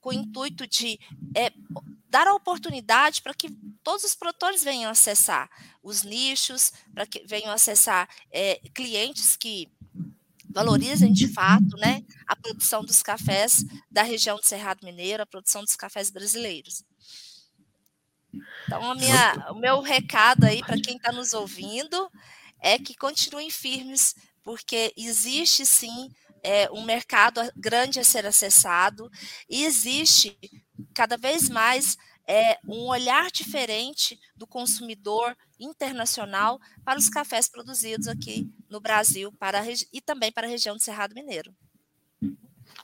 com 0.00 0.10
o 0.10 0.12
intuito 0.12 0.66
de 0.66 0.98
é, 1.34 1.52
dar 2.08 2.28
a 2.28 2.34
oportunidade 2.34 3.20
para 3.20 3.34
que 3.34 3.50
todos 3.82 4.04
os 4.04 4.14
produtores 4.14 4.62
venham 4.62 4.90
acessar 4.90 5.50
os 5.82 6.04
nichos, 6.04 6.72
para 6.94 7.04
que 7.04 7.26
venham 7.26 7.52
acessar 7.52 8.08
é, 8.30 8.60
clientes 8.72 9.36
que 9.36 9.68
valorizem 10.48 11.12
de 11.12 11.26
fato 11.26 11.76
né, 11.78 12.04
a 12.26 12.36
produção 12.36 12.84
dos 12.84 13.02
cafés 13.02 13.64
da 13.90 14.02
região 14.02 14.36
do 14.36 14.46
Cerrado 14.46 14.86
Mineiro, 14.86 15.22
a 15.22 15.26
produção 15.26 15.62
dos 15.62 15.74
cafés 15.74 16.10
brasileiros. 16.10 16.84
Então, 18.66 18.94
minha, 18.94 19.50
o 19.50 19.54
meu 19.54 19.80
recado 19.80 20.44
aí 20.44 20.60
para 20.60 20.80
quem 20.80 20.96
está 20.96 21.10
nos 21.10 21.32
ouvindo 21.32 22.10
é 22.60 22.78
que 22.78 22.96
continuem 22.96 23.50
firmes, 23.50 24.14
porque 24.42 24.92
existe 24.96 25.66
sim 25.66 26.10
é, 26.42 26.70
um 26.70 26.84
mercado 26.84 27.40
grande 27.56 27.98
a 27.98 28.04
ser 28.04 28.24
acessado 28.26 29.10
e 29.48 29.64
existe 29.64 30.38
cada 30.94 31.16
vez 31.16 31.48
mais 31.48 31.96
é, 32.26 32.58
um 32.66 32.86
olhar 32.86 33.30
diferente 33.30 34.18
do 34.36 34.46
consumidor 34.46 35.36
internacional 35.58 36.60
para 36.84 36.98
os 36.98 37.08
cafés 37.08 37.48
produzidos 37.48 38.08
aqui 38.08 38.50
no 38.68 38.80
Brasil 38.80 39.32
para 39.38 39.62
e 39.92 40.00
também 40.00 40.32
para 40.32 40.46
a 40.46 40.50
região 40.50 40.76
do 40.76 40.82
Cerrado 40.82 41.14
Mineiro. 41.14 41.54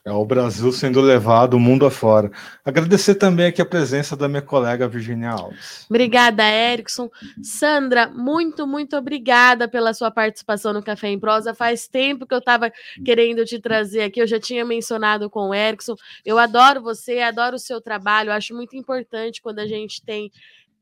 É 0.05 0.11
o 0.11 0.25
Brasil 0.25 0.73
sendo 0.73 1.01
levado 1.01 1.55
o 1.55 1.61
mundo 1.61 1.87
afora. 1.87 2.29
Agradecer 2.65 3.15
também 3.15 3.47
aqui 3.47 3.63
a 3.63 3.67
presença 3.67 4.17
da 4.17 4.27
minha 4.27 4.43
colega 4.43 4.89
Virginia 4.89 5.31
Alves. 5.31 5.87
Obrigada, 5.89 6.43
Erickson. 6.43 7.09
Sandra, 7.41 8.09
muito, 8.09 8.67
muito 8.67 8.97
obrigada 8.97 9.69
pela 9.69 9.95
sua 9.95 10.11
participação 10.11 10.73
no 10.73 10.83
Café 10.83 11.07
em 11.07 11.21
Prosa. 11.21 11.55
Faz 11.55 11.87
tempo 11.87 12.27
que 12.27 12.35
eu 12.35 12.41
estava 12.41 12.73
querendo 13.05 13.45
te 13.45 13.61
trazer 13.61 14.03
aqui, 14.03 14.21
eu 14.21 14.27
já 14.27 14.41
tinha 14.41 14.65
mencionado 14.65 15.31
com 15.31 15.51
o 15.51 15.55
Erickson. 15.55 15.95
Eu 16.25 16.37
adoro 16.37 16.83
você, 16.83 17.21
adoro 17.21 17.55
o 17.55 17.61
seu 17.61 17.81
trabalho, 17.81 18.33
acho 18.33 18.53
muito 18.57 18.77
importante 18.77 19.41
quando 19.41 19.61
a 19.61 19.69
gente 19.69 20.03
tem 20.03 20.33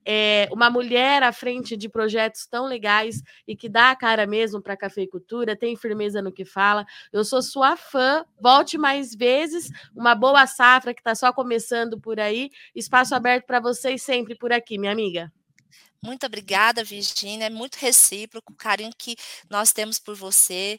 é, 0.05 0.49
uma 0.51 0.71
mulher 0.71 1.23
à 1.23 1.33
frente 1.33 1.77
de 1.77 1.89
projetos 1.89 2.47
tão 2.47 2.67
legais 2.67 3.23
e 3.47 3.55
que 3.55 3.69
dá 3.69 3.91
a 3.91 3.97
cara 3.97 4.27
mesmo 4.27 4.61
para 4.61 4.75
a 4.75 4.77
cafeicultura, 4.77 5.57
tem 5.57 5.77
firmeza 5.77 6.23
no 6.23 6.33
que 6.33 6.45
fala. 6.45 6.87
Eu 7.13 7.25
sou 7.25 7.43
sua 7.43 7.77
fã, 7.77 8.25
volte 8.41 8.79
mais 8.79 9.15
vezes, 9.15 9.71
uma 9.95 10.15
boa 10.15 10.47
safra 10.47 10.95
que 10.95 11.01
está 11.01 11.15
só 11.15 11.33
começando 11.33 12.01
por 12.01 12.19
aí. 12.19 12.51
Espaço 12.75 13.15
aberto 13.15 13.47
para 13.47 13.61
vocês 13.61 14.03
sempre 14.03 14.35
por 14.35 14.53
aqui, 14.53 14.79
minha 14.79 14.93
amiga. 14.93 15.33
Muito 16.03 16.25
obrigada, 16.25 16.83
Virginia. 16.83 17.47
É 17.47 17.51
muito 17.51 17.77
recíproco 17.77 18.53
o 18.53 18.57
carinho 18.57 18.91
que 18.97 19.17
nós 19.51 19.73
temos 19.73 19.99
por 19.99 20.17
você. 20.17 20.79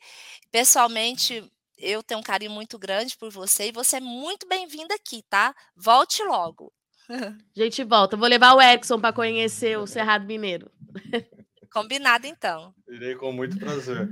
Pessoalmente, 0.51 1.43
eu 1.77 2.01
tenho 2.01 2.19
um 2.19 2.23
carinho 2.23 2.51
muito 2.51 2.77
grande 2.79 3.15
por 3.17 3.31
você 3.31 3.67
e 3.67 3.71
você 3.71 3.97
é 3.97 3.99
muito 3.99 4.47
bem-vinda 4.47 4.95
aqui, 4.95 5.23
tá? 5.29 5.53
Volte 5.75 6.23
logo. 6.23 6.73
A 7.11 7.35
gente 7.53 7.83
volta. 7.83 8.15
Vou 8.15 8.27
levar 8.27 8.53
o 8.53 8.61
Erickson 8.61 8.99
para 8.99 9.13
conhecer 9.13 9.77
o 9.77 9.85
Cerrado 9.85 10.25
Mineiro. 10.25 10.71
Combinado, 11.71 12.27
então. 12.27 12.73
Irei 12.87 13.15
com 13.15 13.31
muito 13.31 13.57
prazer. 13.57 14.09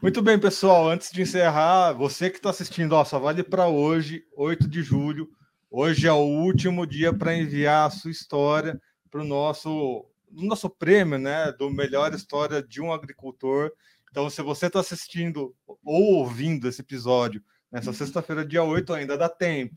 Muito 0.00 0.22
bem, 0.22 0.38
pessoal. 0.38 0.88
Antes 0.88 1.10
de 1.10 1.22
encerrar, 1.22 1.92
você 1.92 2.30
que 2.30 2.36
está 2.36 2.50
assistindo, 2.50 2.92
ó, 2.92 3.04
só 3.04 3.18
vale 3.18 3.42
para 3.42 3.66
hoje, 3.66 4.24
8 4.36 4.68
de 4.68 4.82
julho. 4.82 5.28
Hoje 5.70 6.06
é 6.06 6.12
o 6.12 6.24
último 6.24 6.86
dia 6.86 7.12
para 7.12 7.36
enviar 7.36 7.88
a 7.88 7.90
sua 7.90 8.10
história 8.10 8.80
para 9.10 9.22
o 9.22 9.24
nosso, 9.24 10.06
nosso 10.30 10.70
prêmio, 10.70 11.18
né? 11.18 11.52
Do 11.52 11.68
melhor 11.68 12.14
história 12.14 12.62
de 12.62 12.80
um 12.80 12.92
agricultor. 12.92 13.72
Então, 14.08 14.30
se 14.30 14.40
você 14.42 14.66
está 14.66 14.78
assistindo 14.78 15.52
ou 15.84 16.14
ouvindo 16.14 16.68
esse 16.68 16.80
episódio 16.80 17.42
nessa 17.72 17.92
sexta-feira, 17.92 18.44
dia 18.44 18.62
8, 18.62 18.92
ainda 18.92 19.18
dá 19.18 19.28
tempo. 19.28 19.74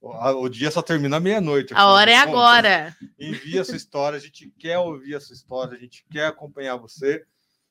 O 0.00 0.48
dia 0.48 0.70
só 0.70 0.80
termina 0.80 1.20
meia-noite. 1.20 1.74
A 1.74 1.88
hora 1.88 2.10
é 2.10 2.16
agora. 2.16 2.96
Envia 3.18 3.60
a 3.60 3.64
sua 3.64 3.76
história, 3.76 4.16
a 4.16 4.20
gente 4.20 4.50
quer 4.58 4.78
ouvir 4.78 5.14
a 5.14 5.20
sua 5.20 5.34
história, 5.34 5.76
a 5.76 5.80
gente 5.80 6.06
quer 6.10 6.26
acompanhar 6.26 6.76
você. 6.76 7.22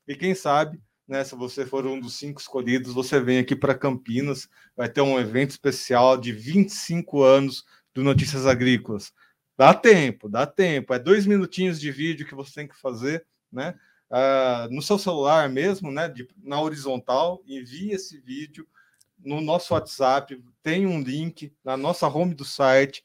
E 0.08 0.16
quem 0.16 0.36
sabe, 0.36 0.80
né, 1.08 1.24
se 1.24 1.36
você 1.36 1.66
for 1.66 1.88
um 1.88 2.00
dos 2.00 2.14
cinco 2.14 2.40
escolhidos, 2.40 2.94
você 2.94 3.20
vem 3.20 3.40
aqui 3.40 3.56
para 3.56 3.74
Campinas, 3.74 4.48
vai 4.78 4.88
ter 4.88 5.02
um 5.02 5.20
evento 5.20 5.50
especial 5.50 6.18
de 6.18 6.32
25 6.32 7.24
anos 7.24 7.66
do 7.96 8.04
Notícias 8.04 8.46
Agrícolas. 8.46 9.12
Dá 9.58 9.74
tempo, 9.74 10.30
dá 10.30 10.46
tempo. 10.46 10.94
É 10.94 11.00
dois 11.00 11.26
minutinhos 11.26 11.80
de 11.80 11.92
vídeo 11.92 12.28
que 12.28 12.36
você 12.36 12.54
tem 12.54 12.68
que 12.68 12.80
fazer, 12.80 13.26
né? 13.52 13.74
Uh, 14.10 14.74
no 14.74 14.82
seu 14.82 14.98
celular 15.00 15.50
mesmo, 15.50 15.92
né? 15.92 16.08
De, 16.08 16.28
na 16.44 16.62
horizontal, 16.62 17.42
envie 17.48 17.92
esse 17.92 18.20
vídeo 18.20 18.68
no 19.20 19.42
nosso 19.42 19.74
WhatsApp, 19.74 20.42
tem 20.64 20.86
um 20.88 21.02
link 21.02 21.54
na 21.64 21.76
nossa 21.76 22.08
home 22.08 22.34
do 22.34 22.46
site. 22.46 23.04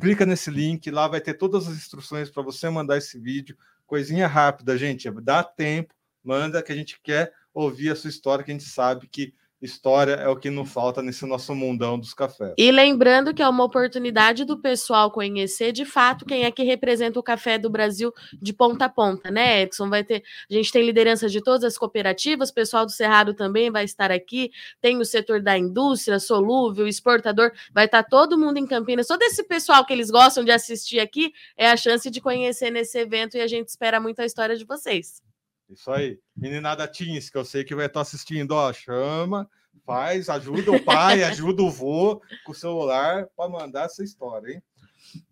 Clica 0.00 0.26
nesse 0.26 0.50
link, 0.50 0.90
lá 0.90 1.06
vai 1.06 1.20
ter 1.20 1.34
todas 1.34 1.68
as 1.68 1.74
instruções 1.76 2.30
para 2.30 2.42
você 2.42 2.68
mandar 2.68 2.98
esse 2.98 3.18
vídeo. 3.18 3.56
Coisinha 3.86 4.26
rápida, 4.26 4.76
gente, 4.76 5.08
dá 5.22 5.44
tempo, 5.44 5.94
manda 6.22 6.62
que 6.62 6.72
a 6.72 6.76
gente 6.76 7.00
quer 7.00 7.32
ouvir 7.54 7.90
a 7.90 7.96
sua 7.96 8.10
história, 8.10 8.44
que 8.44 8.50
a 8.50 8.54
gente 8.54 8.68
sabe 8.68 9.06
que 9.06 9.32
História 9.66 10.12
é 10.12 10.28
o 10.28 10.36
que 10.36 10.48
não 10.48 10.64
falta 10.64 11.02
nesse 11.02 11.26
nosso 11.26 11.54
mundão 11.54 11.98
dos 11.98 12.14
cafés. 12.14 12.54
E 12.56 12.70
lembrando 12.70 13.34
que 13.34 13.42
é 13.42 13.48
uma 13.48 13.64
oportunidade 13.64 14.44
do 14.44 14.56
pessoal 14.56 15.10
conhecer 15.10 15.72
de 15.72 15.84
fato 15.84 16.24
quem 16.24 16.44
é 16.44 16.50
que 16.50 16.62
representa 16.62 17.18
o 17.18 17.22
café 17.22 17.58
do 17.58 17.68
Brasil 17.68 18.12
de 18.40 18.52
ponta 18.52 18.86
a 18.86 18.88
ponta, 18.88 19.30
né, 19.30 19.62
Edson? 19.62 19.88
Vai 19.88 20.04
ter, 20.04 20.22
a 20.48 20.54
gente 20.54 20.72
tem 20.72 20.84
liderança 20.84 21.28
de 21.28 21.42
todas 21.42 21.64
as 21.64 21.76
cooperativas, 21.76 22.50
pessoal 22.50 22.86
do 22.86 22.92
Cerrado 22.92 23.34
também 23.34 23.70
vai 23.70 23.84
estar 23.84 24.10
aqui, 24.10 24.50
tem 24.80 24.98
o 24.98 25.04
setor 25.04 25.42
da 25.42 25.58
indústria, 25.58 26.18
solúvel, 26.18 26.86
exportador, 26.86 27.52
vai 27.72 27.86
estar 27.86 28.04
todo 28.04 28.38
mundo 28.38 28.58
em 28.58 28.66
Campinas. 28.66 29.08
Todo 29.08 29.22
esse 29.22 29.42
pessoal 29.44 29.84
que 29.84 29.92
eles 29.92 30.10
gostam 30.10 30.44
de 30.44 30.52
assistir 30.52 31.00
aqui 31.00 31.32
é 31.56 31.68
a 31.68 31.76
chance 31.76 32.08
de 32.08 32.20
conhecer 32.20 32.70
nesse 32.70 32.98
evento 32.98 33.36
e 33.36 33.40
a 33.40 33.46
gente 33.46 33.68
espera 33.68 34.00
muito 34.00 34.20
a 34.20 34.24
história 34.24 34.56
de 34.56 34.64
vocês. 34.64 35.25
Isso 35.68 35.90
aí. 35.90 36.18
Meninada 36.36 36.86
Teens, 36.86 37.28
que 37.28 37.36
eu 37.36 37.44
sei 37.44 37.64
que 37.64 37.74
vai 37.74 37.86
estar 37.86 38.00
assistindo, 38.00 38.52
ó, 38.52 38.72
chama, 38.72 39.48
Faz, 39.84 40.28
ajuda 40.28 40.72
o 40.72 40.82
pai, 40.82 41.22
ajuda 41.24 41.62
o 41.62 41.70
vô 41.70 42.20
com 42.44 42.52
o 42.52 42.54
celular 42.54 43.28
para 43.36 43.48
mandar 43.48 43.84
essa 43.84 44.02
história, 44.02 44.54
hein? 44.54 44.62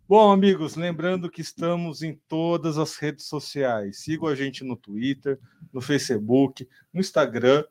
Bom, 0.07 0.31
amigos, 0.31 0.75
lembrando 0.75 1.29
que 1.29 1.41
estamos 1.41 2.01
em 2.01 2.19
todas 2.27 2.77
as 2.77 2.95
redes 2.95 3.25
sociais. 3.25 3.99
Sigam 3.99 4.27
a 4.27 4.35
gente 4.35 4.63
no 4.63 4.75
Twitter, 4.75 5.39
no 5.73 5.81
Facebook, 5.81 6.67
no 6.93 6.99
Instagram. 6.99 7.65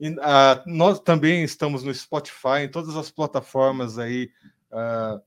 E, 0.00 0.10
uh, 0.10 0.62
nós 0.66 0.98
também 0.98 1.44
estamos 1.44 1.84
no 1.84 1.94
Spotify, 1.94 2.62
em 2.64 2.70
todas 2.70 2.96
as 2.96 3.10
plataformas 3.10 3.98
aí 3.98 4.30
uh, 4.72 5.22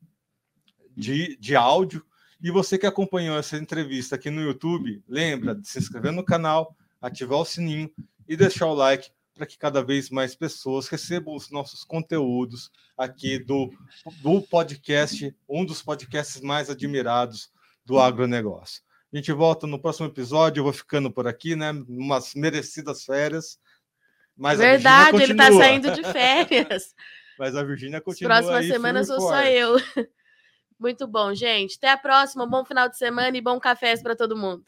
de, 0.95 1.37
de 1.37 1.55
áudio. 1.55 2.05
E 2.41 2.51
você 2.51 2.77
que 2.77 2.85
acompanhou 2.85 3.37
essa 3.37 3.57
entrevista 3.57 4.15
aqui 4.15 4.29
no 4.29 4.41
YouTube, 4.41 5.03
lembra 5.07 5.55
de 5.55 5.67
se 5.67 5.79
inscrever 5.79 6.11
no 6.11 6.23
canal, 6.23 6.75
ativar 7.01 7.39
o 7.39 7.45
sininho 7.45 7.91
e 8.27 8.35
deixar 8.35 8.67
o 8.67 8.73
like 8.73 9.09
para 9.33 9.45
que 9.45 9.57
cada 9.57 9.83
vez 9.83 10.09
mais 10.09 10.35
pessoas 10.35 10.87
recebam 10.87 11.35
os 11.35 11.51
nossos 11.51 11.83
conteúdos 11.83 12.71
aqui 12.97 13.37
do, 13.37 13.71
do 14.21 14.41
podcast, 14.41 15.35
um 15.47 15.63
dos 15.63 15.81
podcasts 15.81 16.41
mais 16.41 16.69
admirados 16.69 17.51
do 17.85 17.99
agronegócio. 17.99 18.81
A 19.13 19.15
gente 19.15 19.31
volta 19.31 19.65
no 19.65 19.79
próximo 19.79 20.07
episódio. 20.07 20.59
Eu 20.59 20.65
vou 20.65 20.73
ficando 20.73 21.09
por 21.09 21.27
aqui, 21.27 21.55
né? 21.55 21.71
Umas 21.87 22.35
merecidas 22.35 23.05
férias. 23.05 23.57
Mas 24.35 24.59
Verdade, 24.59 25.23
ele 25.23 25.31
está 25.31 25.51
saindo 25.51 25.91
de 25.91 26.03
férias. 26.03 26.93
mas 27.39 27.55
a 27.55 27.63
Virgínia 27.63 28.01
continua. 28.01 28.33
As 28.33 28.45
próximas 28.45 28.67
semanas 28.67 29.07
sou 29.07 29.21
só 29.21 29.43
eu. 29.43 29.77
Muito 30.79 31.07
bom, 31.07 31.33
gente. 31.35 31.75
Até 31.77 31.89
a 31.91 31.97
próxima. 31.97 32.45
Bom 32.47 32.63
final 32.65 32.89
de 32.89 32.97
semana 32.97 33.35
e 33.37 33.41
bom 33.41 33.59
café 33.59 33.95
para 34.01 34.15
todo 34.15 34.35
mundo. 34.37 34.63